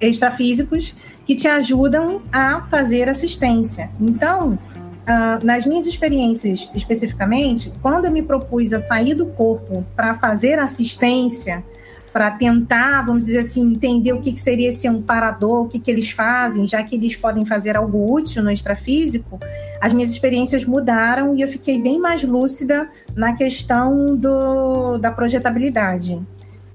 [0.00, 0.94] extrafísicos
[1.24, 3.90] que te ajudam a fazer assistência.
[4.00, 4.58] Então,
[5.02, 10.58] uh, nas minhas experiências especificamente, quando eu me propus a sair do corpo para fazer
[10.58, 11.64] assistência,
[12.12, 15.90] para tentar, vamos dizer assim, entender o que, que seria esse amparador, o que, que
[15.90, 19.40] eles fazem, já que eles podem fazer algo útil no extrafísico,
[19.80, 26.20] as minhas experiências mudaram e eu fiquei bem mais lúcida na questão do, da projetabilidade.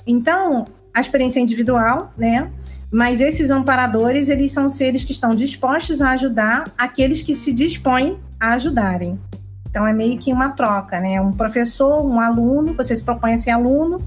[0.05, 2.49] Então, a experiência individual, né?
[2.89, 8.17] Mas esses amparadores, eles são seres que estão dispostos a ajudar aqueles que se dispõem
[8.39, 9.19] a ajudarem.
[9.69, 11.21] Então é meio que uma troca, né?
[11.21, 14.01] Um professor, um aluno, você se propõe a ser aluno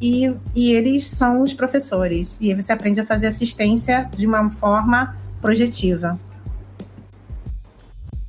[0.00, 2.38] e, e eles são os professores.
[2.40, 6.18] E aí você aprende a fazer assistência de uma forma projetiva.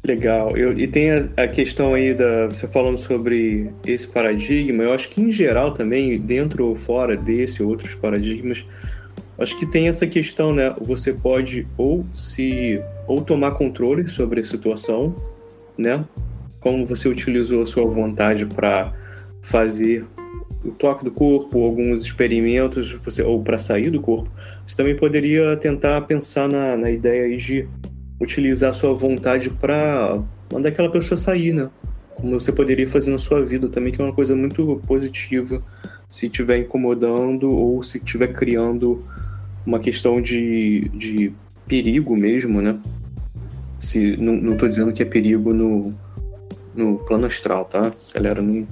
[0.03, 0.55] Legal.
[0.55, 2.47] Eu, e tem a, a, questão aí da.
[2.47, 7.63] Você falando sobre esse paradigma, eu acho que em geral também, dentro ou fora desse
[7.63, 8.63] outros paradigmas,
[9.37, 10.73] Acho que tem essa questão, né?
[10.81, 15.13] Você pode ou se ou tomar controle sobre a situação,
[15.77, 16.05] né?
[16.61, 18.93] Como você utilizou a sua vontade para
[19.41, 20.05] fazer
[20.65, 24.29] o toque do corpo, alguns experimentos, você, ou para sair do corpo,
[24.65, 27.67] você também poderia tentar pensar na, na ideia de
[28.19, 30.19] utilizar sua vontade para
[30.51, 31.69] mandar aquela pessoa sair, né?
[32.15, 35.61] como você poderia fazer na sua vida também, que é uma coisa muito positiva
[36.07, 39.03] se estiver incomodando ou se estiver criando
[39.65, 41.31] uma questão de, de
[41.67, 42.79] perigo mesmo, né?
[43.79, 45.93] Se, não, não tô dizendo que é perigo no,
[46.73, 47.91] no plano astral, tá?
[48.13, 48.65] Galera, não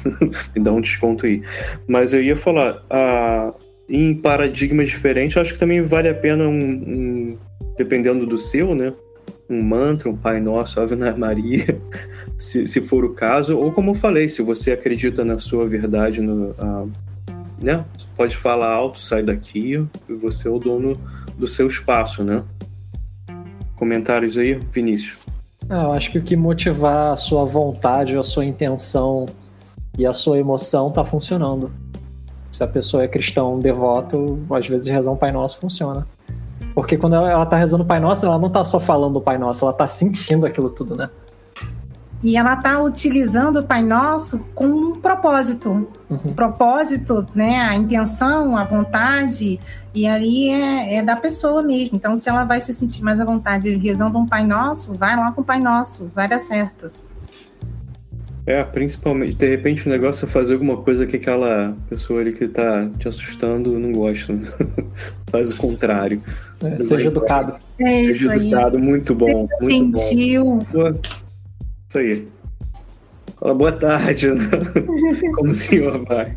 [0.54, 1.42] me dá um desconto aí.
[1.86, 2.82] Mas eu ia falar,
[3.88, 7.38] em paradigmas diferentes, acho que também vale a pena um, um
[7.76, 8.92] dependendo do seu, né?
[9.48, 11.78] Um mantra, um Pai Nosso, Ave Maria,
[12.38, 16.20] se, se for o caso, ou como eu falei, se você acredita na sua verdade,
[16.20, 16.54] no,
[17.60, 17.84] né?
[18.16, 20.98] Pode falar alto, sai daqui, você é o dono
[21.36, 22.42] do seu espaço, né?
[23.76, 25.26] Comentários aí, Vinícius.
[25.68, 29.26] Ah, eu acho que o que motivar a sua vontade, a sua intenção
[29.96, 31.70] e a sua emoção tá funcionando.
[32.52, 36.06] Se a pessoa é cristão devoto, às vezes rezar um Pai Nosso funciona.
[36.74, 39.20] Porque quando ela, ela tá rezando o Pai Nosso, ela não tá só falando o
[39.20, 41.08] Pai Nosso, ela tá sentindo aquilo tudo, né?
[42.22, 45.88] E ela está utilizando o Pai Nosso com um propósito.
[46.08, 46.34] Uhum.
[46.34, 47.60] propósito, né?
[47.60, 49.58] A intenção, a vontade,
[49.94, 51.96] e aí é, é, da pessoa mesmo.
[51.96, 55.32] Então, se ela vai se sentir mais à vontade rezando um Pai Nosso, vai lá
[55.32, 56.90] com o Pai Nosso, vai dar certo.
[58.44, 62.48] É, principalmente, de repente o negócio é fazer alguma coisa que aquela pessoa ali que
[62.48, 64.36] tá te assustando não gosta.
[65.30, 66.20] Faz o contrário.
[66.62, 67.56] É, seja educado.
[67.78, 68.48] É isso seja aí.
[68.48, 69.46] educado, muito bom.
[69.46, 70.44] Seja muito gentil.
[70.72, 71.00] Bom.
[71.88, 72.28] Isso aí.
[73.38, 74.50] Fala boa tarde, né?
[75.34, 76.36] Como o senhor vai.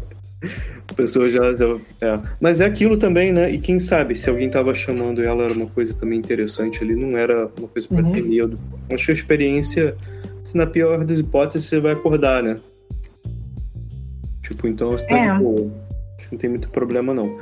[0.87, 1.53] A pessoa já.
[1.55, 2.19] já é.
[2.39, 3.51] Mas é aquilo também, né?
[3.51, 7.17] E quem sabe se alguém tava chamando ela era uma coisa também interessante ali, não
[7.17, 8.11] era uma coisa para uhum.
[8.11, 8.59] ter medo.
[8.91, 9.95] Acho que a experiência,
[10.45, 12.57] se na pior das hipóteses, você vai acordar, né?
[14.43, 15.33] Tipo, então você tá é.
[15.33, 15.71] de boa.
[16.17, 17.37] Acho que não tem muito problema, não.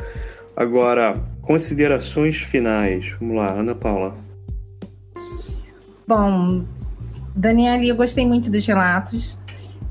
[0.55, 3.13] Agora, considerações finais.
[3.19, 4.15] Vamos lá, Ana Paula.
[6.07, 6.63] Bom,
[7.35, 9.37] Daniela, eu gostei muito dos relatos.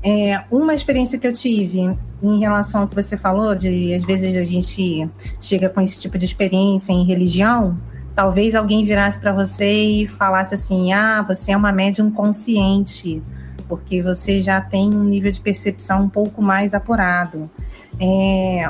[0.01, 4.35] É, uma experiência que eu tive em relação ao que você falou, de às vezes
[4.35, 5.07] a gente
[5.39, 7.77] chega com esse tipo de experiência em religião,
[8.15, 13.21] talvez alguém virasse para você e falasse assim: ah, você é uma médium consciente,
[13.67, 17.49] porque você já tem um nível de percepção um pouco mais apurado.
[17.99, 18.69] É,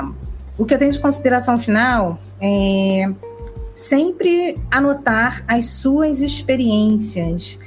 [0.56, 3.10] o que eu tenho de consideração final é
[3.74, 7.58] sempre anotar as suas experiências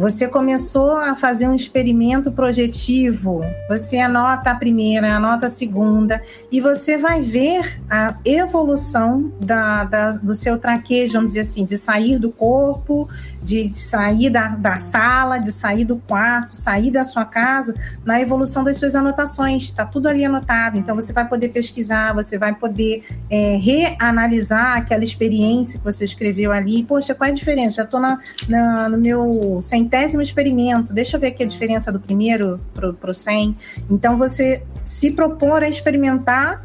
[0.00, 6.58] você começou a fazer um experimento projetivo, você anota a primeira, anota a segunda, e
[6.58, 12.18] você vai ver a evolução da, da, do seu traquejo, vamos dizer assim, de sair
[12.18, 13.10] do corpo,
[13.42, 18.20] de, de sair da, da sala, de sair do quarto, sair da sua casa, na
[18.20, 19.64] evolução das suas anotações.
[19.64, 20.78] Está tudo ali anotado.
[20.78, 26.52] Então você vai poder pesquisar, você vai poder é, reanalisar aquela experiência que você escreveu
[26.52, 26.82] ali.
[26.84, 27.76] Poxa, qual é a diferença?
[27.76, 29.60] Já estou na, na, no meu
[29.90, 30.92] centésimo experimento.
[30.92, 33.56] Deixa eu ver aqui a diferença do primeiro para o 100.
[33.90, 36.64] Então você se propor a experimentar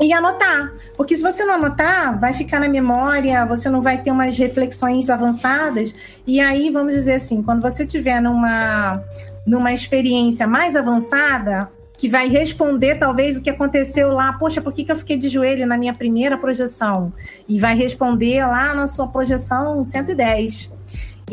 [0.00, 0.72] e anotar.
[0.96, 5.08] Porque se você não anotar, vai ficar na memória, você não vai ter umas reflexões
[5.08, 5.94] avançadas.
[6.26, 9.00] E aí, vamos dizer assim, quando você tiver numa,
[9.46, 14.82] numa experiência mais avançada, que vai responder talvez o que aconteceu lá, poxa, por que,
[14.82, 17.12] que eu fiquei de joelho na minha primeira projeção?
[17.48, 20.81] E vai responder lá na sua projeção 110.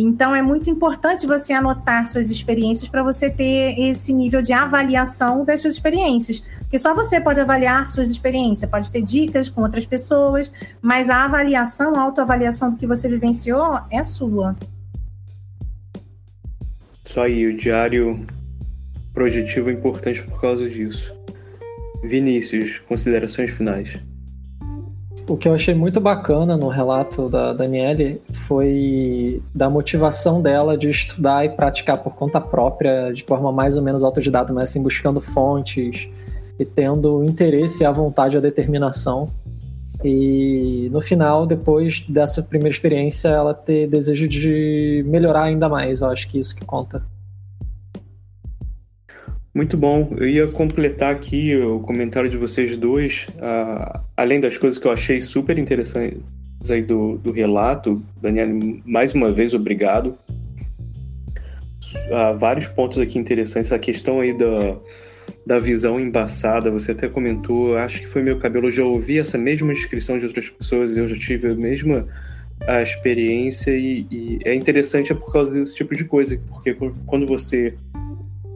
[0.01, 5.43] Então, é muito importante você anotar suas experiências para você ter esse nível de avaliação
[5.43, 6.41] das suas experiências.
[6.59, 11.25] Porque só você pode avaliar suas experiências, pode ter dicas com outras pessoas, mas a
[11.25, 14.55] avaliação, a autoavaliação do que você vivenciou é sua.
[17.05, 18.25] Só aí, o diário
[19.13, 21.13] projetivo é importante por causa disso.
[22.01, 23.99] Vinícius, considerações finais
[25.29, 30.89] o que eu achei muito bacana no relato da Daniele foi da motivação dela de
[30.89, 35.21] estudar e praticar por conta própria, de forma mais ou menos autodidata, mas assim, buscando
[35.21, 36.09] fontes
[36.57, 39.29] e tendo interesse, a vontade, a determinação.
[40.03, 46.01] E no final, depois dessa primeira experiência, ela ter desejo de melhorar ainda mais.
[46.01, 47.03] Eu acho que isso que conta.
[49.59, 50.13] Muito bom.
[50.15, 54.91] Eu ia completar aqui o comentário de vocês dois, uh, além das coisas que eu
[54.91, 56.21] achei super interessantes
[56.71, 58.01] aí do, do relato.
[58.21, 58.47] Daniel,
[58.85, 60.17] mais uma vez, obrigado.
[61.91, 63.73] Uh, vários pontos aqui interessantes.
[63.73, 64.77] A questão aí da,
[65.45, 68.67] da visão embaçada, você até comentou, acho que foi meu cabelo.
[68.67, 72.07] Eu já ouvi essa mesma descrição de outras pessoas, eu já tive a mesma
[72.65, 76.73] a experiência e, e é interessante é por causa desse tipo de coisa, porque
[77.05, 77.73] quando você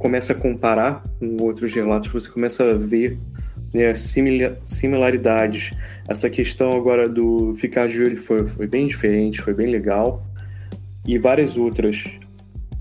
[0.04, 3.18] começa a comparar com outros relatos, você começa a ver
[3.74, 3.94] né,
[4.68, 5.72] similaridades.
[6.10, 10.22] Essa questão agora do ficar de olho foi, foi bem diferente, foi bem legal.
[11.08, 12.04] E várias outras.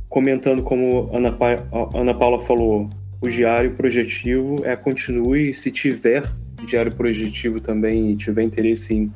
[0.08, 1.64] comentando como Ana, pa
[1.94, 6.28] Ana Paula falou, o diário projetivo é continue se tiver
[6.66, 9.12] diário projetivo também e tiver interesse em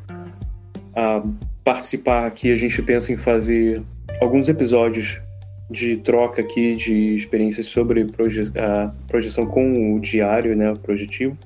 [0.94, 1.22] a
[1.64, 3.82] participar aqui, a gente pensa em fazer
[4.20, 5.20] alguns episódios
[5.70, 11.36] de troca aqui de experiências sobre proje a projeção com o diário, né, projetivo.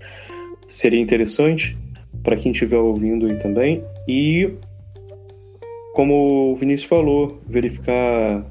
[0.68, 1.76] Seria interessante
[2.22, 3.82] para quem estiver ouvindo aí também.
[4.06, 4.50] E
[5.94, 8.44] como o Vinícius falou, verificar,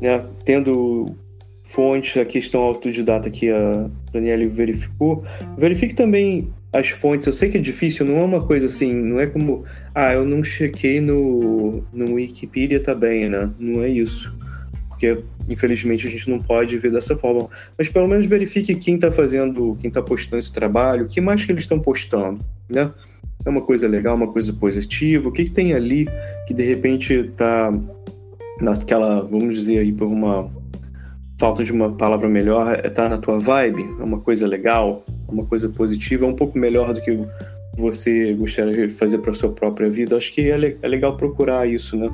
[0.00, 1.16] né, tendo
[1.62, 5.22] fontes, a questão autodidata que a Daniela verificou,
[5.56, 7.26] verifique também as fontes.
[7.26, 10.24] Eu sei que é difícil, não é uma coisa assim, não é como, ah, eu
[10.24, 13.50] não chequei no, no Wikipedia, tá bem, né?
[13.58, 14.34] Não é isso.
[14.98, 17.48] Porque, infelizmente, a gente não pode ver dessa forma.
[17.78, 21.44] Mas pelo menos verifique quem está fazendo, quem está postando esse trabalho, o que mais
[21.44, 22.90] que eles estão postando, né?
[23.44, 26.08] É uma coisa legal, uma coisa positiva, o que, que tem ali
[26.48, 27.72] que de repente está
[28.60, 30.50] naquela, vamos dizer aí, por uma
[31.38, 35.30] falta de uma palavra melhor, é tá na tua vibe, é uma coisa legal, é
[35.30, 37.16] uma coisa positiva, é um pouco melhor do que
[37.76, 40.16] você gostaria de fazer para sua própria vida.
[40.16, 42.08] Acho que é, é, legal procurar isso, né?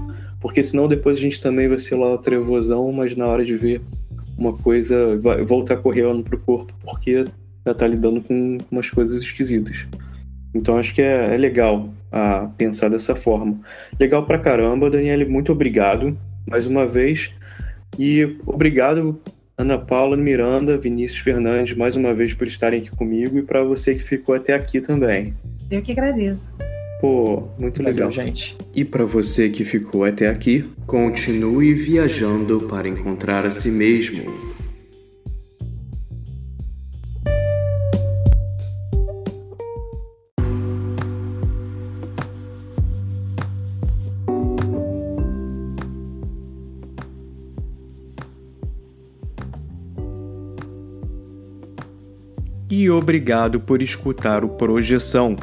[0.44, 3.80] Porque senão depois a gente também vai ser lá trevosão, mas na hora de ver
[4.36, 7.24] uma coisa, vai voltar correndo pro corpo, porque
[7.66, 9.86] já tá lidando com umas coisas esquisitas.
[10.54, 13.58] Então acho que é, é legal a pensar dessa forma.
[13.98, 16.14] Legal pra caramba, Daniele, muito obrigado
[16.46, 17.32] mais uma vez.
[17.98, 19.18] E obrigado,
[19.56, 23.94] Ana Paula Miranda, Vinícius Fernandes, mais uma vez por estarem aqui comigo e para você
[23.94, 25.32] que ficou até aqui também.
[25.70, 26.54] Eu que agradeço.
[27.04, 28.56] Pô, muito legal, gente.
[28.74, 34.32] E para você que ficou até aqui, continue viajando para encontrar a si mesmo.
[52.70, 55.36] e obrigado por escutar o Projeção.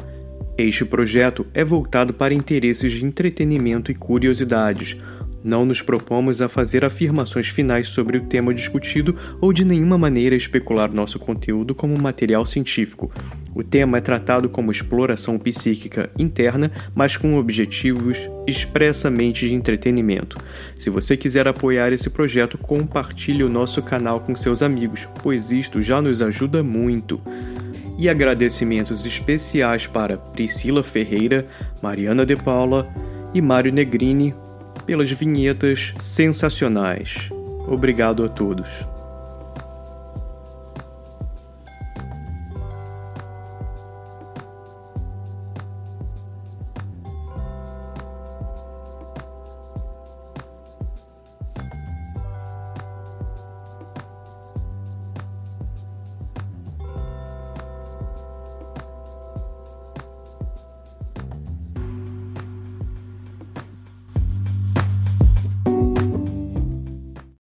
[0.56, 4.98] Este projeto é voltado para interesses de entretenimento e curiosidades.
[5.42, 10.36] Não nos propomos a fazer afirmações finais sobre o tema discutido ou de nenhuma maneira
[10.36, 13.10] especular nosso conteúdo como material científico.
[13.54, 20.36] O tema é tratado como exploração psíquica interna, mas com objetivos expressamente de entretenimento.
[20.76, 25.80] Se você quiser apoiar esse projeto, compartilhe o nosso canal com seus amigos, pois isto
[25.80, 27.20] já nos ajuda muito
[27.98, 31.46] e agradecimentos especiais para Priscila Ferreira,
[31.80, 32.88] Mariana De Paula
[33.34, 34.34] e Mário Negrini
[34.86, 37.30] pelas vinhetas sensacionais.
[37.68, 38.91] Obrigado a todos.